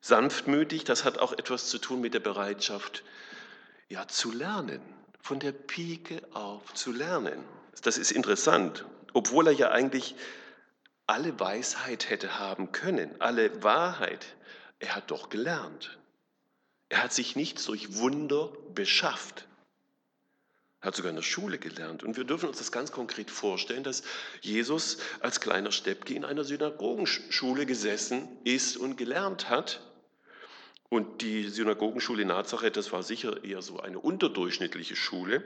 Sanftmütig, 0.00 0.84
das 0.84 1.04
hat 1.04 1.18
auch 1.18 1.32
etwas 1.32 1.68
zu 1.68 1.78
tun 1.78 2.00
mit 2.00 2.14
der 2.14 2.20
Bereitschaft, 2.20 3.04
ja, 3.88 4.06
zu 4.08 4.32
lernen, 4.32 4.80
von 5.20 5.40
der 5.40 5.52
Pike 5.52 6.22
auf 6.32 6.74
zu 6.74 6.92
lernen. 6.92 7.42
Das 7.82 7.98
ist 7.98 8.12
interessant, 8.12 8.84
obwohl 9.12 9.48
er 9.48 9.52
ja 9.52 9.70
eigentlich 9.70 10.14
alle 11.06 11.38
Weisheit 11.38 12.08
hätte 12.08 12.38
haben 12.38 12.72
können, 12.72 13.20
alle 13.20 13.62
Wahrheit, 13.62 14.26
er 14.78 14.96
hat 14.96 15.10
doch 15.10 15.28
gelernt. 15.28 15.98
Er 16.88 17.02
hat 17.02 17.12
sich 17.12 17.36
nichts 17.36 17.64
durch 17.64 17.96
Wunder 17.96 18.52
beschafft. 18.74 19.46
Er 20.80 20.88
hat 20.88 20.96
sogar 20.96 21.10
in 21.10 21.16
der 21.16 21.22
Schule 21.22 21.58
gelernt. 21.58 22.02
Und 22.02 22.16
wir 22.16 22.24
dürfen 22.24 22.48
uns 22.48 22.58
das 22.58 22.70
ganz 22.70 22.92
konkret 22.92 23.30
vorstellen, 23.30 23.84
dass 23.84 24.02
Jesus 24.42 24.98
als 25.20 25.40
kleiner 25.40 25.72
Steppke 25.72 26.12
in 26.12 26.26
einer 26.26 26.44
Synagogenschule 26.44 27.64
gesessen 27.64 28.28
ist 28.44 28.76
und 28.76 28.96
gelernt 28.96 29.48
hat. 29.48 29.80
Und 30.94 31.22
die 31.22 31.48
Synagogenschule 31.48 32.22
in 32.22 32.28
Nazareth, 32.28 32.76
das 32.76 32.92
war 32.92 33.02
sicher 33.02 33.42
eher 33.42 33.62
so 33.62 33.80
eine 33.80 33.98
unterdurchschnittliche 33.98 34.94
Schule. 34.94 35.42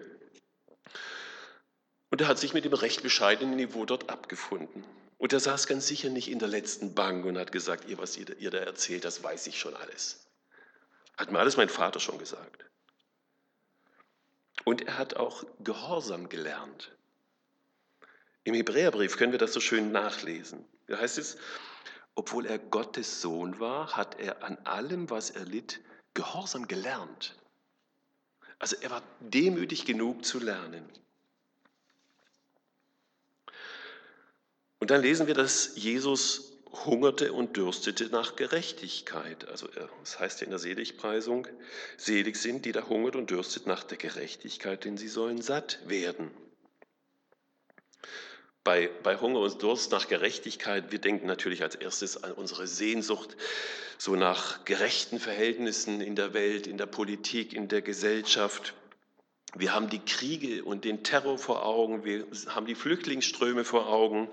Und 2.11 2.21
er 2.21 2.29
hat 2.29 2.39
sich 2.39 2.53
mit 2.53 2.67
dem 2.67 2.75
recht 2.75 3.03
bescheidenen 3.03 3.57
Niveau 3.57 3.87
dort 3.87 4.11
abgefunden. 4.11 4.85
Und 5.17 5.33
er 5.33 5.41
saß 5.41 5.67
ganz 5.67 5.87
sicher 5.87 6.11
nicht 6.11 6.31
in 6.31 6.39
der 6.39 6.49
letzten 6.49 6.95
Bank 6.95 7.25
und 7.25 7.39
hat 7.39 7.51
gesagt, 7.51 7.89
ihr, 7.89 7.97
was 7.97 8.19
ihr, 8.19 8.39
ihr 8.39 8.51
da 8.51 8.59
erzählt, 8.59 9.07
das 9.07 9.23
weiß 9.23 9.47
ich 9.47 9.59
schon 9.59 9.75
alles. 9.75 10.27
Hat 11.17 11.33
mir 11.33 11.39
alles 11.39 11.57
mein 11.57 11.71
Vater 11.71 11.99
schon 11.99 12.19
gesagt. 12.19 12.67
Und 14.65 14.87
er 14.87 14.99
hat 14.99 15.17
auch 15.17 15.45
Gehorsam 15.61 16.29
gelernt. 16.29 16.95
Im 18.45 18.53
Hebräerbrief 18.53 19.17
können 19.17 19.33
wir 19.33 19.39
das 19.39 19.55
so 19.55 19.61
schön 19.61 19.93
nachlesen. 19.93 20.67
Da 20.89 20.99
heißt 20.99 21.17
es, 21.17 21.39
obwohl 22.19 22.47
er 22.47 22.59
Gottes 22.59 23.21
Sohn 23.21 23.61
war, 23.61 23.97
hat 23.97 24.19
er 24.19 24.43
an 24.43 24.59
allem, 24.65 25.09
was 25.09 25.31
er 25.31 25.45
litt, 25.45 25.79
Gehorsam 26.15 26.67
gelernt. 26.67 27.37
Also 28.59 28.75
er 28.81 28.91
war 28.91 29.05
demütig 29.21 29.85
genug 29.85 30.25
zu 30.25 30.41
lernen. 30.41 30.85
Und 34.81 34.91
dann 34.91 35.01
lesen 35.01 35.29
wir, 35.29 35.35
dass 35.35 35.77
Jesus 35.77 36.59
hungerte 36.85 37.33
und 37.33 37.57
dürstete 37.57 38.07
nach 38.07 38.35
Gerechtigkeit. 38.35 39.47
Also 39.47 39.69
das 40.01 40.19
heißt 40.19 40.41
ja 40.41 40.47
in 40.47 40.51
der 40.51 40.59
Seligpreisung, 40.59 41.47
selig 41.97 42.35
sind, 42.35 42.65
die 42.65 42.73
da 42.73 42.89
hungert 42.89 43.15
und 43.15 43.31
dürstet 43.31 43.69
nach 43.69 43.85
der 43.85 43.97
Gerechtigkeit, 43.97 44.85
denn 44.85 44.99
sie 44.99 45.07
sollen 45.07 45.41
satt 45.41 45.79
werden. 45.87 46.33
Bei, 48.69 48.91
bei 49.03 49.17
Hunger 49.17 49.41
und 49.41 49.63
Durst 49.63 49.93
nach 49.93 50.09
Gerechtigkeit, 50.09 50.93
wir 50.93 50.99
denken 50.99 51.27
natürlich 51.27 51.63
als 51.63 51.75
erstes 51.75 52.23
an 52.23 52.33
unsere 52.33 52.67
Sehnsucht 52.67 53.35
so 53.97 54.15
nach 54.15 54.67
gerechten 54.67 55.19
Verhältnissen 55.19 56.03
in 56.03 56.17
der 56.17 56.35
Welt, 56.35 56.67
in 56.67 56.77
der 56.77 56.85
Politik, 56.85 57.55
in 57.55 57.69
der 57.69 57.81
Gesellschaft. 57.81 58.75
Wir 59.55 59.75
haben 59.75 59.89
die 59.89 60.01
Kriege 60.01 60.65
und 60.65 60.85
den 60.85 61.03
Terror 61.03 61.39
vor 61.39 61.65
Augen, 61.65 62.05
wir 62.05 62.27
haben 62.49 62.67
die 62.67 62.75
Flüchtlingsströme 62.75 63.65
vor 63.65 63.89
Augen. 63.89 64.29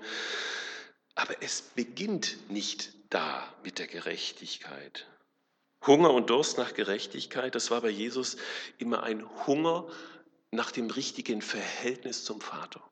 Aber 1.14 1.36
es 1.40 1.62
beginnt 1.62 2.36
nicht 2.50 2.92
da 3.08 3.50
mit 3.64 3.78
der 3.78 3.86
Gerechtigkeit. 3.86 5.06
Hunger 5.86 6.12
und 6.12 6.28
Durst 6.28 6.58
nach 6.58 6.74
Gerechtigkeit, 6.74 7.54
das 7.54 7.70
war 7.70 7.80
bei 7.80 7.88
Jesus 7.88 8.36
immer 8.76 9.02
ein 9.02 9.24
Hunger 9.46 9.88
nach 10.50 10.72
dem 10.72 10.90
richtigen 10.90 11.40
Verhältnis 11.40 12.22
zum 12.26 12.42
Vater. 12.42 12.82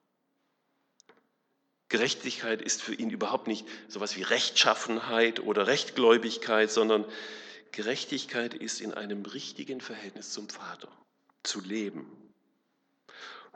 Gerechtigkeit 1.94 2.60
ist 2.60 2.82
für 2.82 2.92
ihn 2.92 3.08
überhaupt 3.08 3.46
nicht 3.46 3.68
so 3.86 4.00
etwas 4.00 4.16
wie 4.16 4.22
Rechtschaffenheit 4.22 5.38
oder 5.38 5.68
Rechtgläubigkeit, 5.68 6.68
sondern 6.68 7.04
Gerechtigkeit 7.70 8.52
ist 8.52 8.80
in 8.80 8.92
einem 8.92 9.24
richtigen 9.24 9.80
Verhältnis 9.80 10.32
zum 10.32 10.48
Vater 10.48 10.88
zu 11.44 11.60
leben. 11.60 12.10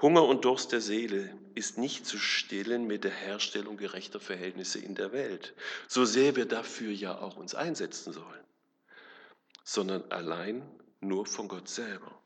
Hunger 0.01 0.25
und 0.25 0.45
Durst 0.45 0.71
der 0.71 0.81
Seele 0.81 1.37
ist 1.57 1.79
nicht 1.79 2.07
zu 2.07 2.17
stillen 2.17 2.87
mit 2.87 3.03
der 3.03 3.11
Herstellung 3.11 3.77
gerechter 3.77 4.21
Verhältnisse 4.21 4.79
in 4.79 4.95
der 4.95 5.11
Welt, 5.11 5.53
so 5.89 6.05
sehr 6.05 6.37
wir 6.37 6.47
dafür 6.47 6.93
ja 6.93 7.19
auch 7.19 7.39
uns 7.39 7.57
einsetzen 7.57 8.13
sollen, 8.13 8.45
sondern 9.65 10.13
allein 10.13 10.63
nur 11.01 11.27
von 11.27 11.49
Gott 11.49 11.69
selber. 11.69 12.17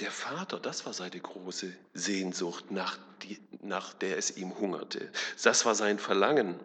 Der 0.00 0.10
Vater, 0.10 0.58
das 0.58 0.86
war 0.86 0.92
seine 0.92 1.20
große 1.20 1.72
Sehnsucht, 1.92 2.70
nach, 2.70 2.98
die, 3.22 3.38
nach 3.62 3.94
der 3.94 4.18
es 4.18 4.36
ihm 4.36 4.58
hungerte. 4.58 5.10
Das 5.42 5.64
war 5.64 5.74
sein 5.74 5.98
Verlangen. 5.98 6.58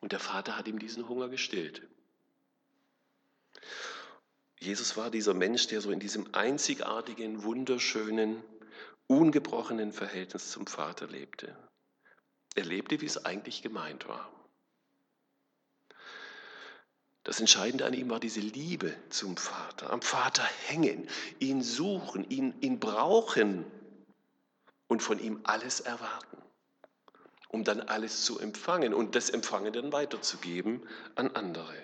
Und 0.00 0.12
der 0.12 0.20
Vater 0.20 0.56
hat 0.56 0.68
ihm 0.68 0.78
diesen 0.78 1.08
Hunger 1.08 1.28
gestillt. 1.28 1.82
Jesus 4.60 4.96
war 4.96 5.10
dieser 5.10 5.34
Mensch, 5.34 5.66
der 5.66 5.80
so 5.80 5.90
in 5.90 6.00
diesem 6.00 6.32
einzigartigen, 6.34 7.42
wunderschönen, 7.42 8.42
ungebrochenen 9.06 9.92
Verhältnis 9.92 10.50
zum 10.50 10.66
Vater 10.66 11.06
lebte. 11.06 11.56
Er 12.54 12.64
lebte, 12.64 13.00
wie 13.00 13.06
es 13.06 13.24
eigentlich 13.24 13.62
gemeint 13.62 14.08
war. 14.08 14.32
Das 17.26 17.40
Entscheidende 17.40 17.84
an 17.84 17.92
ihm 17.92 18.08
war 18.08 18.20
diese 18.20 18.38
Liebe 18.38 18.94
zum 19.08 19.36
Vater, 19.36 19.90
am 19.90 20.00
Vater 20.00 20.44
hängen, 20.68 21.08
ihn 21.40 21.60
suchen, 21.60 22.24
ihn, 22.30 22.54
ihn 22.60 22.78
brauchen 22.78 23.64
und 24.86 25.02
von 25.02 25.18
ihm 25.18 25.40
alles 25.42 25.80
erwarten, 25.80 26.38
um 27.48 27.64
dann 27.64 27.80
alles 27.80 28.24
zu 28.24 28.38
empfangen 28.38 28.94
und 28.94 29.16
das 29.16 29.28
Empfangen 29.28 29.72
dann 29.72 29.92
weiterzugeben 29.92 30.86
an 31.16 31.32
andere. 31.32 31.74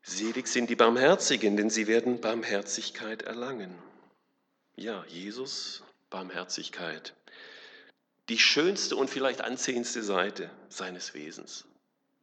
Selig 0.00 0.46
sind 0.46 0.70
die 0.70 0.76
Barmherzigen, 0.76 1.58
denn 1.58 1.68
sie 1.68 1.86
werden 1.86 2.22
Barmherzigkeit 2.22 3.20
erlangen. 3.20 3.76
Ja, 4.76 5.04
Jesus, 5.08 5.82
Barmherzigkeit 6.08 7.14
die 8.30 8.38
schönste 8.38 8.94
und 8.94 9.10
vielleicht 9.10 9.40
anzehendste 9.40 10.04
Seite 10.04 10.50
seines 10.68 11.14
Wesens, 11.14 11.64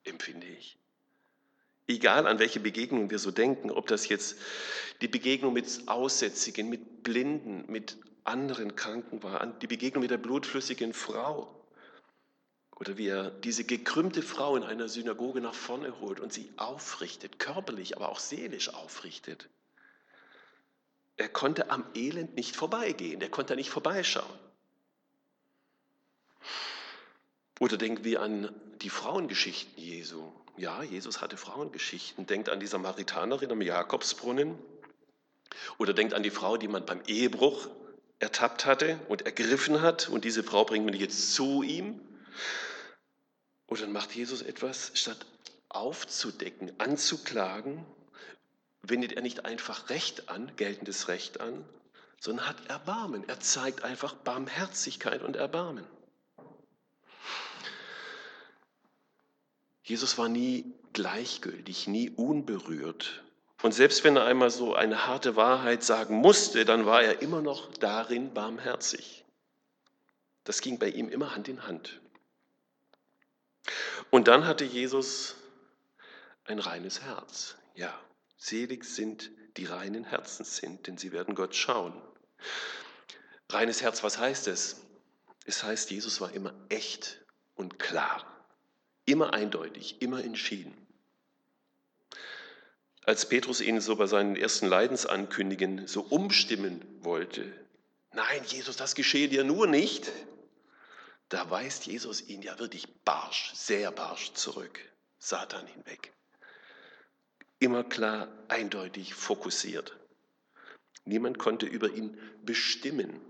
empfinde 0.06 0.48
ich. 0.48 0.78
Egal 1.86 2.26
an 2.28 2.39
welche 2.39 2.62
Begegnung 2.62 3.10
wir 3.10 3.20
so 3.20 3.30
denken, 3.30 3.70
ob 3.70 3.88
das 3.88 4.08
jetzt 4.08 4.38
die 5.02 5.10
Begegnung 5.10 5.52
mit 5.52 5.84
Aussätzigen, 5.88 6.70
mit 6.70 7.04
Blinden, 7.04 7.70
mit 7.70 7.98
anderen 8.24 8.76
Kranken 8.78 9.22
war, 9.22 9.46
die 9.46 9.67
Begegnung 9.67 10.02
mit 10.02 10.12
der 10.12 10.17
blutflüssigen 10.17 10.93
Frau 10.93 11.54
oder 12.78 12.98
wie 12.98 13.08
er 13.08 13.30
diese 13.30 13.65
gekrümmte 13.65 14.22
Frau 14.22 14.56
in 14.56 14.63
einer 14.63 14.88
Synagoge 14.88 15.41
nach 15.41 15.56
vorne 15.56 16.00
holt 16.00 16.22
und 16.22 16.32
sie 16.32 16.54
aufrichtet, 16.56 17.38
körperlich, 17.38 17.98
aber 17.98 18.10
auch 18.10 18.20
seelisch 18.20 18.74
aufrichtet. 18.74 19.50
Er 21.17 21.28
konnte 21.28 21.70
am 21.70 21.84
Elend 21.96 22.36
nicht 22.36 22.56
vorbeigehen, 22.56 23.20
er 23.20 23.30
konnte 23.30 23.58
nicht 23.58 23.72
vorbeischauen. 23.72 24.47
Oder 27.60 27.78
denken 27.78 28.04
wir 28.04 28.22
an 28.22 28.54
die 28.82 28.89
Frauengeschichten 28.89 29.82
Jesu. 29.82 30.32
Ja, 30.58 30.84
Jesus 30.84 31.22
hatte 31.22 31.38
Frauengeschichten. 31.38 32.26
Denkt 32.26 32.50
an 32.50 32.60
die 32.60 32.67
Samaritanerin 32.67 33.52
am 33.52 33.62
Jakobsbrunnen. 33.62 34.58
Oder 35.78 35.93
denkt 35.93 36.13
an 36.13 36.24
die 36.24 36.30
Frau, 36.30 36.58
die 36.58 36.67
man 36.67 36.86
beim 36.86 37.02
Ehebruch 37.08 37.67
ertappt 38.20 38.65
hatte 38.65 39.00
und 39.08 39.26
ergriffen 39.26 39.82
hat. 39.82 40.10
Und 40.10 40.26
diese 40.26 40.43
Frau 40.43 40.65
bringt 40.65 40.86
man 40.86 40.93
jetzt 40.93 41.34
zu 41.34 41.63
ihm. 41.63 42.00
Oder 43.67 43.82
dann 43.82 43.91
macht 43.91 44.15
Jesus 44.15 44.41
etwas, 44.41 44.91
statt 44.93 45.26
aufzudecken, 45.70 46.72
anzuklagen, 46.80 47.86
wendet 48.82 49.13
er 49.13 49.22
nicht 49.22 49.46
einfach 49.46 49.89
Recht 49.89 50.30
an, 50.30 50.52
geltendes 50.56 51.08
Recht 51.08 51.41
an, 51.41 51.65
sondern 52.20 52.48
hat 52.48 52.67
Erbarmen. 52.67 53.28
Er 53.28 53.39
zeigt 53.39 53.84
einfach 53.84 54.13
Barmherzigkeit 54.13 55.22
und 55.22 55.36
Erbarmen. 55.36 55.86
Jesus 59.88 60.17
war 60.17 60.28
nie 60.28 60.65
gleichgültig, 60.91 61.88
nie 61.88 62.10
unberührt. 62.10 63.23
Und 63.62 63.73
selbst 63.73 64.04
wenn 64.04 64.17
er 64.17 64.26
einmal 64.26 64.50
so 64.50 64.76
eine 64.76 65.08
harte 65.08 65.38
Wahrheit 65.38 65.82
sagen 65.82 66.17
musste, 66.17 66.65
dann 66.65 66.86
war 66.86 67.02
er 67.02 67.21
immer 67.21 67.41
noch 67.41 67.71
darin 67.71 68.34
barmherzig. 68.34 69.23
Das 70.43 70.60
ging 70.60 70.78
bei 70.78 70.89
ihm 70.89 71.08
immer 71.08 71.34
Hand 71.34 71.47
in 71.47 71.65
Hand. 71.65 72.02
Und 74.10 74.28
dann 74.28 74.45
hatte 74.45 74.65
Jesus 74.65 75.36
ein 76.43 76.60
reines 76.60 77.02
Herz. 77.04 77.56
Ja, 77.73 77.97
selig 78.38 78.84
sind 78.84 79.32
die 79.56 79.65
reinen 79.65 80.04
Herzens 80.04 80.58
sind, 80.58 80.86
denn 80.88 80.97
sie 80.97 81.13
werden 81.13 81.34
Gott 81.34 81.56
schauen. 81.56 81.93
Reines 83.50 83.82
Herz, 83.82 84.04
was 84.04 84.17
heißt 84.17 84.50
es? 84.50 84.82
Es 85.45 85.63
heißt, 85.63 85.91
Jesus 85.91 86.19
war 86.19 86.34
immer 86.34 86.54
echt 86.67 87.26
und 87.56 87.80
klar. 87.80 88.37
Immer 89.08 89.34
eindeutig, 89.34 90.02
immer 90.02 90.22
entschieden. 90.22 90.74
Als 93.06 93.30
Petrus 93.30 93.62
ihn 93.62 93.80
so 93.80 93.96
bei 93.96 94.06
seinen 94.06 94.36
ersten 94.36 94.67
Leidensankündigen 94.67 95.88
so 95.88 96.02
umstimmen 96.02 96.84
wollte, 97.00 97.54
nein, 98.12 98.41
Jesus, 98.48 98.76
das 98.76 98.96
geschehe 98.96 99.30
dir 99.30 99.46
nur 99.46 99.65
nicht, 99.65 100.12
da 101.30 101.50
weist 101.50 101.86
Jesus 101.86 102.22
ihn 102.28 102.41
ja 102.41 102.60
wirklich 102.60 102.86
barsch, 103.06 103.54
sehr 103.54 103.91
barsch 103.91 104.34
zurück, 104.34 104.78
Satan 105.20 105.65
hinweg. 105.67 106.12
Immer 107.60 107.86
klar, 107.86 108.28
eindeutig, 108.50 109.13
fokussiert. 109.13 109.96
Niemand 111.06 111.39
konnte 111.39 111.65
über 111.65 111.89
ihn 111.93 112.20
bestimmen. 112.43 113.22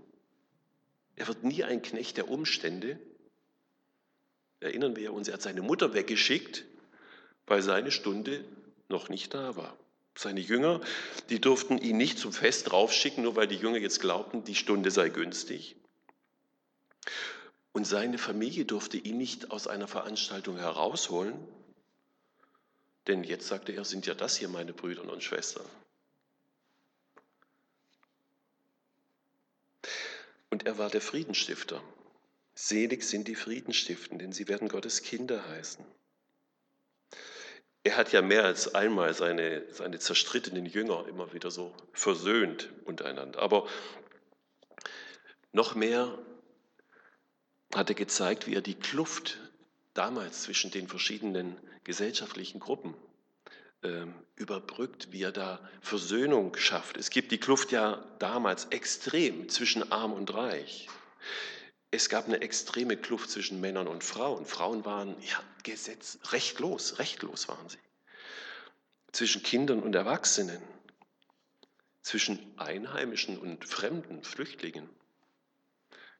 Er 1.14 1.28
wird 1.28 1.44
nie 1.44 1.62
ein 1.62 1.82
Knecht 1.82 2.16
der 2.16 2.28
Umstände, 2.28 2.98
Erinnern 4.60 4.96
wir 4.96 5.12
uns, 5.12 5.28
er 5.28 5.34
hat 5.34 5.42
seine 5.42 5.62
Mutter 5.62 5.94
weggeschickt, 5.94 6.64
weil 7.46 7.62
seine 7.62 7.90
Stunde 7.90 8.44
noch 8.88 9.08
nicht 9.08 9.34
da 9.34 9.56
war. 9.56 9.76
Seine 10.16 10.40
Jünger, 10.40 10.80
die 11.30 11.40
durften 11.40 11.78
ihn 11.78 11.96
nicht 11.96 12.18
zum 12.18 12.32
Fest 12.32 12.70
draufschicken, 12.70 13.22
nur 13.22 13.36
weil 13.36 13.46
die 13.46 13.56
Jünger 13.56 13.78
jetzt 13.78 14.00
glaubten, 14.00 14.42
die 14.42 14.56
Stunde 14.56 14.90
sei 14.90 15.10
günstig. 15.10 15.76
Und 17.72 17.84
seine 17.84 18.18
Familie 18.18 18.64
durfte 18.64 18.96
ihn 18.96 19.16
nicht 19.16 19.52
aus 19.52 19.68
einer 19.68 19.86
Veranstaltung 19.86 20.56
herausholen, 20.56 21.38
denn 23.06 23.22
jetzt 23.22 23.46
sagte 23.46 23.72
er, 23.72 23.84
sind 23.84 24.06
ja 24.06 24.14
das 24.14 24.36
hier 24.36 24.48
meine 24.48 24.72
Brüder 24.72 25.04
und 25.10 25.22
Schwestern. 25.22 25.64
Und 30.50 30.66
er 30.66 30.78
war 30.78 30.90
der 30.90 31.00
Friedensstifter. 31.00 31.80
Selig 32.60 33.04
sind 33.04 33.28
die 33.28 33.36
Friedenstiften, 33.36 34.18
denn 34.18 34.32
sie 34.32 34.48
werden 34.48 34.68
Gottes 34.68 35.04
Kinder 35.04 35.48
heißen. 35.48 35.84
Er 37.84 37.96
hat 37.96 38.10
ja 38.10 38.20
mehr 38.20 38.44
als 38.44 38.74
einmal 38.74 39.14
seine, 39.14 39.62
seine 39.72 40.00
zerstrittenen 40.00 40.66
Jünger 40.66 41.06
immer 41.06 41.32
wieder 41.32 41.52
so 41.52 41.72
versöhnt 41.92 42.68
untereinander. 42.84 43.38
Aber 43.38 43.68
noch 45.52 45.76
mehr 45.76 46.18
hat 47.72 47.90
er 47.90 47.94
gezeigt, 47.94 48.48
wie 48.48 48.56
er 48.56 48.60
die 48.60 48.74
Kluft 48.74 49.38
damals 49.94 50.42
zwischen 50.42 50.72
den 50.72 50.88
verschiedenen 50.88 51.56
gesellschaftlichen 51.84 52.58
Gruppen 52.58 52.96
ähm, 53.84 54.12
überbrückt, 54.34 55.12
wie 55.12 55.22
er 55.22 55.32
da 55.32 55.60
Versöhnung 55.80 56.56
schafft. 56.56 56.96
Es 56.96 57.10
gibt 57.10 57.30
die 57.30 57.38
Kluft 57.38 57.70
ja 57.70 58.04
damals 58.18 58.64
extrem 58.70 59.48
zwischen 59.48 59.92
arm 59.92 60.12
und 60.12 60.34
reich. 60.34 60.88
Es 61.90 62.08
gab 62.08 62.26
eine 62.26 62.42
extreme 62.42 62.96
Kluft 62.96 63.30
zwischen 63.30 63.60
Männern 63.60 63.88
und 63.88 64.04
Frauen. 64.04 64.44
Frauen 64.44 64.84
waren 64.84 65.16
ja, 65.22 65.42
Gesetz, 65.62 66.18
rechtlos, 66.32 66.98
rechtlos 66.98 67.48
waren 67.48 67.68
sie. 67.68 67.78
Zwischen 69.12 69.42
Kindern 69.42 69.82
und 69.82 69.94
Erwachsenen, 69.94 70.62
zwischen 72.02 72.38
Einheimischen 72.58 73.38
und 73.38 73.64
Fremden, 73.64 74.22
Flüchtlingen, 74.22 74.88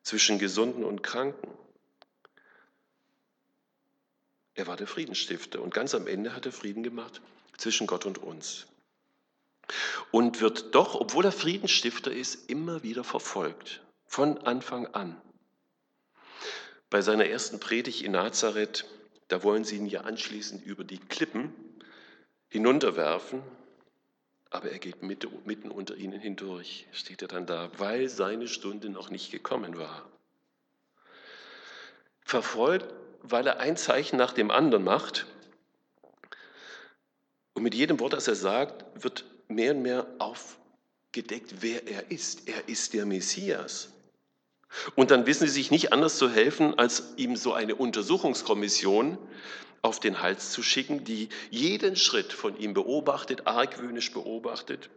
zwischen 0.03 0.39
Gesunden 0.39 0.85
und 0.85 1.03
Kranken. 1.03 1.53
Er 4.55 4.67
war 4.67 4.77
der 4.77 4.87
Friedensstifter 4.87 5.61
und 5.61 5.75
ganz 5.75 5.95
am 5.95 6.07
Ende 6.07 6.35
hat 6.35 6.47
er 6.47 6.53
Frieden 6.53 6.83
gemacht 6.83 7.21
zwischen 7.59 7.87
Gott 7.87 8.07
und 8.07 8.19
uns. 8.19 8.67
Und 10.11 10.41
wird 10.41 10.75
doch, 10.75 10.95
obwohl 10.95 11.27
er 11.27 11.33
Friedensstifter 11.33 12.11
ist, 12.11 12.49
immer 12.49 12.83
wieder 12.83 13.05
verfolgt, 13.05 13.83
von 14.07 14.39
Anfang 14.39 14.87
an. 14.95 15.21
Bei 16.91 17.03
seiner 17.03 17.27
ersten 17.27 17.61
Predigt 17.61 18.03
in 18.03 18.13
Nazareth, 18.13 18.87
da 19.29 19.43
wollen 19.43 19.65
sie 19.65 19.77
ihn 19.77 19.87
ja 19.87 20.03
anschließend 20.03 20.65
über 20.65 20.85
die 20.85 20.99
Klippen 20.99 21.53
hinunterwerfen, 22.49 23.43
aber 24.51 24.71
er 24.71 24.79
geht 24.79 25.03
mitten 25.03 25.71
unter 25.71 25.97
ihnen 25.97 26.19
hindurch, 26.19 26.87
steht 26.93 27.21
er 27.21 27.29
dann 27.29 27.45
da, 27.45 27.71
weil 27.77 28.09
seine 28.09 28.49
Stunde 28.49 28.89
noch 28.89 29.11
nicht 29.11 29.31
gekommen 29.31 29.77
war. 29.77 30.09
Verfolgt, 32.23 32.95
weil 33.23 33.47
er 33.47 33.61
ein 33.61 33.77
Zeichen 33.77 34.17
nach 34.17 34.33
dem 34.33 34.51
anderen 34.51 34.85
macht. 34.85 35.27
Und 37.53 37.63
mit 37.63 37.75
jedem 37.75 38.01
Wort, 38.01 38.15
das 38.15 38.29
er 38.29 38.35
sagt, 38.35 38.85
wird 39.03 39.25
mehr 39.49 39.75
und 39.75 39.83
mehr 39.83 40.07
aufgedeckt, 40.19 41.57
wer 41.61 41.87
er 41.87 42.11
ist. 42.11 42.49
Er 42.49 42.69
ist 42.69 42.95
der 42.95 43.05
Messias. 43.05 43.93
Und 44.95 45.11
dann 45.11 45.27
wissen 45.27 45.47
sie 45.47 45.53
sich 45.53 45.71
nicht 45.71 45.93
anders 45.93 46.19
zu 46.19 46.31
helfen, 46.31 46.79
als 46.79 47.15
ihm 47.17 47.37
so 47.37 47.53
eine 47.53 47.75
Untersuchungskommission 47.75 49.19
auf 49.83 50.01
den 50.01 50.21
Hals 50.21 50.51
zu 50.51 50.63
schicken, 50.63 51.05
die 51.05 51.29
jeden 51.51 51.97
Schritt 51.97 52.33
von 52.33 52.59
ihm 52.59 52.75
beobachtet, 52.75 53.47
argwöhnisch 53.47 54.13
beobachtet. 54.13 54.91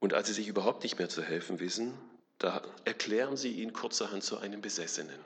Und 0.00 0.14
als 0.14 0.28
sie 0.28 0.34
sich 0.34 0.48
überhaupt 0.48 0.82
nicht 0.82 0.98
mehr 0.98 1.08
zu 1.08 1.22
helfen 1.22 1.60
wissen, 1.60 1.94
da 2.38 2.62
erklären 2.84 3.36
sie 3.36 3.52
ihn 3.52 3.72
kurzerhand 3.72 4.24
zu 4.24 4.38
einem 4.38 4.62
Besessenen. 4.62 5.18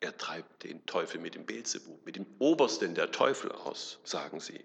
Er 0.00 0.16
treibt 0.16 0.64
den 0.64 0.84
Teufel 0.86 1.20
mit 1.20 1.34
dem 1.34 1.44
Beelzebub, 1.44 2.04
mit 2.04 2.16
dem 2.16 2.26
Obersten 2.38 2.94
der 2.94 3.12
Teufel 3.12 3.52
aus, 3.52 3.98
sagen 4.02 4.40
sie. 4.40 4.64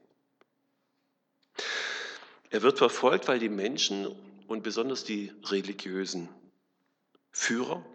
Er 2.50 2.62
wird 2.62 2.78
verfolgt, 2.78 3.28
weil 3.28 3.40
die 3.40 3.50
Menschen 3.50 4.16
und 4.48 4.64
besonders 4.64 5.04
die 5.04 5.32
religiösen 5.44 6.30
Führer 7.32 7.86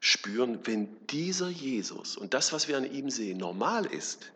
spüren, 0.00 0.66
wenn 0.66 1.06
dieser 1.06 1.48
Jesus 1.48 2.16
und 2.16 2.34
das, 2.34 2.52
was 2.52 2.68
wir 2.68 2.76
an 2.76 2.90
ihm 2.90 3.10
sehen, 3.10 3.38
normal 3.38 3.86
ist, 3.86 4.32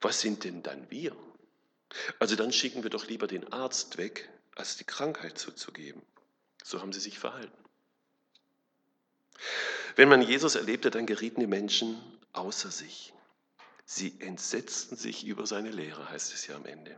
was 0.00 0.20
sind 0.20 0.44
denn 0.44 0.62
dann 0.62 0.90
wir? 0.90 1.16
Also 2.18 2.36
dann 2.36 2.52
schicken 2.52 2.82
wir 2.82 2.90
doch 2.90 3.06
lieber 3.06 3.26
den 3.26 3.52
Arzt 3.52 3.98
weg, 3.98 4.28
als 4.54 4.76
die 4.76 4.84
Krankheit 4.84 5.38
zuzugeben. 5.38 6.02
So 6.62 6.80
haben 6.80 6.92
sie 6.92 7.00
sich 7.00 7.18
verhalten. 7.18 7.52
Wenn 9.96 10.08
man 10.08 10.22
Jesus 10.22 10.54
erlebte, 10.54 10.90
dann 10.90 11.06
gerieten 11.06 11.40
die 11.40 11.46
Menschen 11.46 12.00
außer 12.32 12.70
sich. 12.70 13.12
Sie 13.84 14.14
entsetzten 14.20 14.96
sich 14.96 15.26
über 15.26 15.46
seine 15.46 15.70
Lehre, 15.70 16.08
heißt 16.08 16.32
es 16.34 16.46
ja 16.46 16.56
am 16.56 16.66
Ende. 16.66 16.96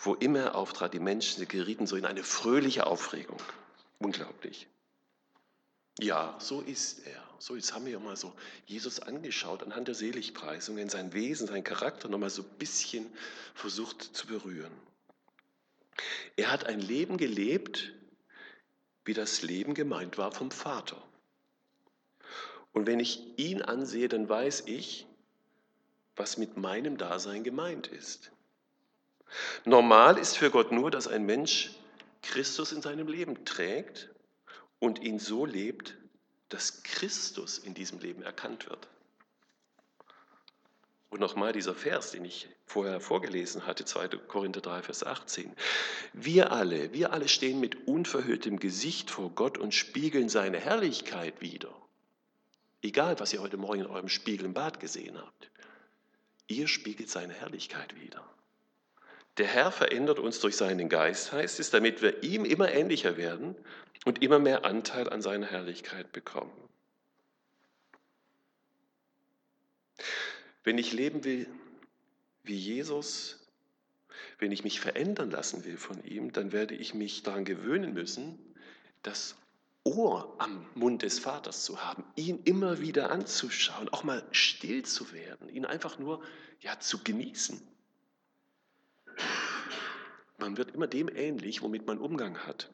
Wo 0.00 0.14
immer 0.14 0.40
er 0.40 0.54
auftrat, 0.54 0.94
die 0.94 1.00
Menschen 1.00 1.46
gerieten 1.46 1.86
so 1.86 1.96
in 1.96 2.04
eine 2.04 2.24
fröhliche 2.24 2.86
Aufregung. 2.86 3.38
Unglaublich. 3.98 4.66
Ja, 5.98 6.36
so 6.40 6.60
ist 6.60 7.06
er. 7.06 7.22
So, 7.38 7.54
jetzt 7.54 7.74
haben 7.74 7.84
wir 7.84 7.92
ja 7.92 7.98
mal 7.98 8.16
so 8.16 8.32
Jesus 8.66 9.00
angeschaut 9.00 9.62
anhand 9.62 9.88
der 9.88 9.94
Seligpreisungen, 9.94 10.88
sein 10.88 11.12
Wesen, 11.12 11.46
sein 11.46 11.64
Charakter 11.64 12.08
nochmal 12.08 12.30
so 12.30 12.42
ein 12.42 12.58
bisschen 12.58 13.06
versucht 13.54 14.02
zu 14.02 14.26
berühren. 14.26 14.72
Er 16.36 16.50
hat 16.50 16.64
ein 16.64 16.80
Leben 16.80 17.16
gelebt, 17.18 17.92
wie 19.04 19.14
das 19.14 19.42
Leben 19.42 19.74
gemeint 19.74 20.18
war 20.18 20.32
vom 20.32 20.50
Vater. 20.50 21.02
Und 22.72 22.86
wenn 22.86 23.00
ich 23.00 23.38
ihn 23.38 23.62
ansehe, 23.62 24.08
dann 24.08 24.28
weiß 24.28 24.64
ich, 24.66 25.06
was 26.16 26.38
mit 26.38 26.56
meinem 26.56 26.96
Dasein 26.96 27.44
gemeint 27.44 27.88
ist. 27.88 28.31
Normal 29.64 30.18
ist 30.18 30.36
für 30.36 30.50
Gott 30.50 30.72
nur, 30.72 30.90
dass 30.90 31.08
ein 31.08 31.24
Mensch 31.24 31.70
Christus 32.22 32.72
in 32.72 32.82
seinem 32.82 33.08
Leben 33.08 33.44
trägt 33.44 34.10
und 34.78 35.00
ihn 35.00 35.18
so 35.18 35.46
lebt, 35.46 35.96
dass 36.48 36.82
Christus 36.82 37.58
in 37.58 37.74
diesem 37.74 37.98
Leben 37.98 38.22
erkannt 38.22 38.68
wird. 38.68 38.88
Und 41.10 41.20
nochmal 41.20 41.52
dieser 41.52 41.74
Vers, 41.74 42.10
den 42.12 42.24
ich 42.24 42.48
vorher 42.64 42.98
vorgelesen 42.98 43.66
hatte, 43.66 43.84
2. 43.84 44.08
Korinther 44.28 44.62
3, 44.62 44.82
Vers 44.82 45.04
18. 45.04 45.54
Wir 46.14 46.52
alle, 46.52 46.94
wir 46.94 47.12
alle 47.12 47.28
stehen 47.28 47.60
mit 47.60 47.86
unverhülltem 47.86 48.58
Gesicht 48.58 49.10
vor 49.10 49.30
Gott 49.30 49.58
und 49.58 49.74
spiegeln 49.74 50.30
seine 50.30 50.58
Herrlichkeit 50.58 51.42
wider. 51.42 51.74
Egal, 52.80 53.20
was 53.20 53.32
ihr 53.32 53.42
heute 53.42 53.58
Morgen 53.58 53.82
in 53.82 53.86
eurem 53.86 54.08
Spiegel 54.08 54.46
im 54.46 54.54
Bad 54.54 54.80
gesehen 54.80 55.18
habt. 55.18 55.50
Ihr 56.48 56.66
spiegelt 56.66 57.10
seine 57.10 57.34
Herrlichkeit 57.34 57.94
wider. 58.00 58.26
Der 59.38 59.46
Herr 59.46 59.72
verändert 59.72 60.18
uns 60.18 60.40
durch 60.40 60.56
seinen 60.56 60.88
Geist, 60.88 61.32
heißt 61.32 61.58
es, 61.58 61.70
damit 61.70 62.02
wir 62.02 62.22
ihm 62.22 62.44
immer 62.44 62.70
ähnlicher 62.70 63.16
werden 63.16 63.56
und 64.04 64.22
immer 64.22 64.38
mehr 64.38 64.64
Anteil 64.64 65.08
an 65.08 65.22
seiner 65.22 65.46
Herrlichkeit 65.46 66.12
bekommen. 66.12 66.52
Wenn 70.64 70.78
ich 70.78 70.92
leben 70.92 71.24
will 71.24 71.48
wie 72.44 72.56
Jesus, 72.56 73.38
wenn 74.38 74.52
ich 74.52 74.64
mich 74.64 74.80
verändern 74.80 75.30
lassen 75.30 75.64
will 75.64 75.76
von 75.76 76.04
ihm, 76.04 76.32
dann 76.32 76.52
werde 76.52 76.74
ich 76.74 76.94
mich 76.94 77.22
daran 77.22 77.44
gewöhnen 77.44 77.94
müssen, 77.94 78.38
das 79.02 79.36
Ohr 79.84 80.36
am 80.38 80.66
Mund 80.74 81.02
des 81.02 81.18
Vaters 81.18 81.64
zu 81.64 81.84
haben, 81.84 82.04
ihn 82.14 82.40
immer 82.44 82.80
wieder 82.80 83.10
anzuschauen, 83.10 83.88
auch 83.88 84.04
mal 84.04 84.22
still 84.30 84.84
zu 84.84 85.12
werden, 85.12 85.48
ihn 85.48 85.64
einfach 85.64 85.98
nur 85.98 86.22
ja, 86.60 86.78
zu 86.78 87.02
genießen. 87.02 87.60
Man 90.42 90.56
wird 90.56 90.74
immer 90.74 90.88
dem 90.88 91.08
ähnlich, 91.08 91.62
womit 91.62 91.86
man 91.86 91.98
Umgang 91.98 92.36
hat. 92.36 92.68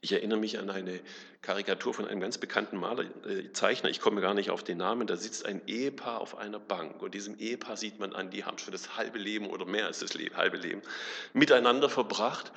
Ich 0.00 0.10
erinnere 0.10 0.40
mich 0.40 0.58
an 0.58 0.70
eine 0.70 0.98
Karikatur 1.40 1.94
von 1.94 2.04
einem 2.04 2.20
ganz 2.20 2.36
bekannten 2.36 2.78
Maler, 2.78 3.04
äh, 3.26 3.52
Zeichner, 3.52 3.90
ich 3.90 4.00
komme 4.00 4.20
gar 4.20 4.34
nicht 4.34 4.50
auf 4.50 4.64
den 4.64 4.78
Namen, 4.78 5.06
da 5.06 5.16
sitzt 5.16 5.46
ein 5.46 5.62
Ehepaar 5.68 6.20
auf 6.20 6.36
einer 6.36 6.58
Bank 6.58 7.00
und 7.00 7.14
diesem 7.14 7.38
Ehepaar 7.38 7.76
sieht 7.76 8.00
man 8.00 8.12
an, 8.12 8.30
die 8.30 8.44
haben 8.44 8.58
schon 8.58 8.72
das 8.72 8.96
halbe 8.96 9.20
Leben 9.20 9.48
oder 9.50 9.66
mehr 9.66 9.86
als 9.86 10.00
das 10.00 10.14
halbe 10.34 10.56
Leben 10.56 10.82
miteinander 11.32 11.88
verbracht 11.88 12.50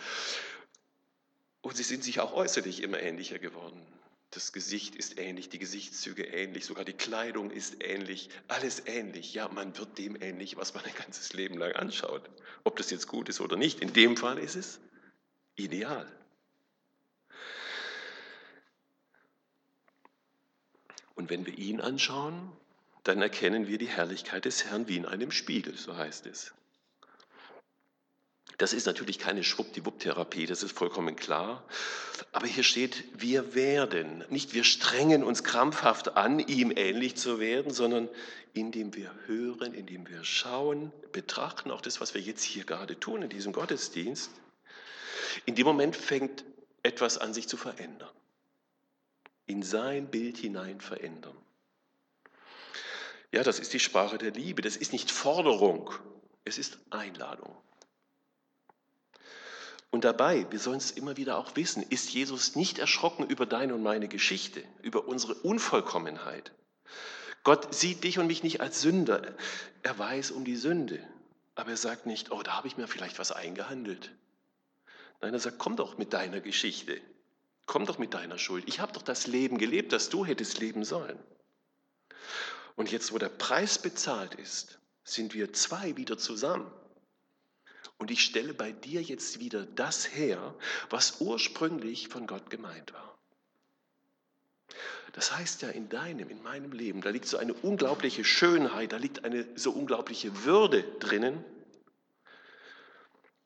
und 1.61 1.77
sie 1.77 1.83
sind 1.83 2.03
sich 2.03 2.19
auch 2.19 2.33
äußerlich 2.33 2.81
immer 2.81 2.99
ähnlicher 2.99 3.37
geworden. 3.37 3.85
Das 4.31 4.51
Gesicht 4.53 4.95
ist 4.95 5.17
ähnlich, 5.17 5.49
die 5.49 5.57
Gesichtszüge 5.57 6.23
ähnlich, 6.23 6.65
sogar 6.65 6.85
die 6.85 6.93
Kleidung 6.93 7.49
ist 7.49 7.83
ähnlich, 7.83 8.29
alles 8.47 8.83
ähnlich. 8.85 9.33
Ja, 9.33 9.47
man 9.47 9.75
wird 9.77 9.97
dem 9.97 10.21
ähnlich, 10.21 10.55
was 10.55 10.75
man 10.75 10.85
ein 10.85 10.93
ganzes 10.93 11.33
Leben 11.33 11.57
lang 11.57 11.71
anschaut. 11.73 12.29
Ob 12.63 12.77
das 12.77 12.91
jetzt 12.91 13.07
gut 13.07 13.27
ist 13.27 13.41
oder 13.41 13.55
nicht, 13.55 13.79
in 13.79 13.91
dem 13.91 14.17
Fall 14.17 14.37
ist 14.37 14.55
es 14.55 14.79
ideal. 15.55 16.07
Und 21.15 21.31
wenn 21.31 21.45
wir 21.47 21.57
ihn 21.57 21.81
anschauen, 21.81 22.51
dann 23.03 23.21
erkennen 23.21 23.67
wir 23.67 23.79
die 23.79 23.89
Herrlichkeit 23.89 24.45
des 24.45 24.65
Herrn 24.65 24.87
wie 24.87 24.97
in 24.97 25.05
einem 25.07 25.31
Spiegel, 25.31 25.75
so 25.75 25.97
heißt 25.97 26.27
es. 26.27 26.53
Das 28.59 28.73
ist 28.73 28.85
natürlich 28.87 29.19
keine 29.19 29.45
Schwuppdiwupp-Therapie, 29.45 30.45
das 30.45 30.63
ist 30.63 30.77
vollkommen 30.77 31.15
klar. 31.15 31.63
Aber 32.33 32.45
hier 32.45 32.63
steht, 32.65 33.05
wir 33.15 33.55
werden, 33.55 34.25
nicht 34.29 34.53
wir 34.53 34.65
strengen 34.65 35.23
uns 35.23 35.45
krampfhaft 35.45 36.17
an, 36.17 36.39
ihm 36.39 36.73
ähnlich 36.75 37.15
zu 37.15 37.39
werden, 37.39 37.71
sondern 37.71 38.09
indem 38.53 38.93
wir 38.93 39.15
hören, 39.27 39.73
indem 39.73 40.09
wir 40.09 40.25
schauen, 40.25 40.91
betrachten, 41.13 41.71
auch 41.71 41.79
das, 41.79 42.01
was 42.01 42.13
wir 42.13 42.19
jetzt 42.19 42.43
hier 42.43 42.65
gerade 42.65 42.99
tun 42.99 43.21
in 43.21 43.29
diesem 43.29 43.53
Gottesdienst. 43.53 44.29
In 45.45 45.55
dem 45.55 45.65
Moment 45.65 45.95
fängt 45.95 46.43
etwas 46.83 47.17
an 47.17 47.33
sich 47.33 47.47
zu 47.47 47.55
verändern. 47.55 48.11
In 49.45 49.63
sein 49.63 50.11
Bild 50.11 50.37
hinein 50.37 50.81
verändern. 50.81 51.37
Ja, 53.31 53.41
das 53.41 53.59
ist 53.59 53.71
die 53.71 53.79
Sprache 53.79 54.17
der 54.17 54.31
Liebe. 54.31 54.61
Das 54.61 54.75
ist 54.75 54.91
nicht 54.91 55.11
Forderung, 55.11 55.93
es 56.43 56.57
ist 56.57 56.77
Einladung. 56.89 57.55
Und 59.91 60.03
dabei, 60.03 60.45
wir 60.51 60.59
sollen 60.59 60.77
es 60.77 60.91
immer 60.91 61.17
wieder 61.17 61.37
auch 61.37 61.55
wissen, 61.55 61.81
ist 61.81 62.13
Jesus 62.13 62.55
nicht 62.55 62.77
erschrocken 62.77 63.25
über 63.25 63.45
deine 63.45 63.73
und 63.73 63.83
meine 63.83 64.07
Geschichte, 64.07 64.63
über 64.83 65.07
unsere 65.07 65.33
Unvollkommenheit. 65.33 66.51
Gott 67.43 67.73
sieht 67.73 68.03
dich 68.03 68.19
und 68.19 68.27
mich 68.27 68.43
nicht 68.43 68.61
als 68.61 68.81
Sünder. 68.81 69.35
Er 69.81 69.97
weiß 69.97 70.31
um 70.31 70.45
die 70.45 70.57
Sünde. 70.57 71.01
Aber 71.55 71.71
er 71.71 71.77
sagt 71.77 72.05
nicht, 72.05 72.31
oh, 72.31 72.41
da 72.43 72.55
habe 72.55 72.67
ich 72.67 72.77
mir 72.77 72.87
vielleicht 72.87 73.19
was 73.19 73.31
eingehandelt. 73.31 74.11
Nein, 75.21 75.33
er 75.33 75.39
sagt, 75.39 75.57
komm 75.57 75.75
doch 75.75 75.97
mit 75.97 76.13
deiner 76.13 76.39
Geschichte. 76.39 77.01
Komm 77.65 77.85
doch 77.85 77.97
mit 77.97 78.13
deiner 78.13 78.37
Schuld. 78.37 78.63
Ich 78.67 78.79
habe 78.79 78.93
doch 78.93 79.01
das 79.01 79.27
Leben 79.27 79.57
gelebt, 79.57 79.91
das 79.91 80.09
du 80.09 80.25
hättest 80.25 80.59
leben 80.59 80.83
sollen. 80.83 81.19
Und 82.75 82.91
jetzt, 82.91 83.11
wo 83.11 83.17
der 83.17 83.29
Preis 83.29 83.77
bezahlt 83.77 84.35
ist, 84.35 84.79
sind 85.03 85.33
wir 85.33 85.51
zwei 85.53 85.97
wieder 85.97 86.17
zusammen. 86.17 86.71
Und 87.99 88.11
ich 88.11 88.23
stelle 88.23 88.53
bei 88.53 88.71
dir 88.71 89.01
jetzt 89.01 89.39
wieder 89.39 89.65
das 89.65 90.15
her, 90.15 90.55
was 90.89 91.19
ursprünglich 91.19 92.07
von 92.07 92.25
Gott 92.25 92.49
gemeint 92.49 92.93
war. 92.93 93.17
Das 95.13 95.35
heißt 95.35 95.63
ja 95.63 95.69
in 95.69 95.89
deinem, 95.89 96.29
in 96.29 96.41
meinem 96.41 96.71
Leben, 96.71 97.01
da 97.01 97.09
liegt 97.09 97.27
so 97.27 97.37
eine 97.37 97.53
unglaubliche 97.53 98.23
Schönheit, 98.23 98.93
da 98.93 98.97
liegt 98.97 99.25
eine 99.25 99.45
so 99.55 99.71
unglaubliche 99.71 100.45
Würde 100.45 100.83
drinnen. 100.99 101.43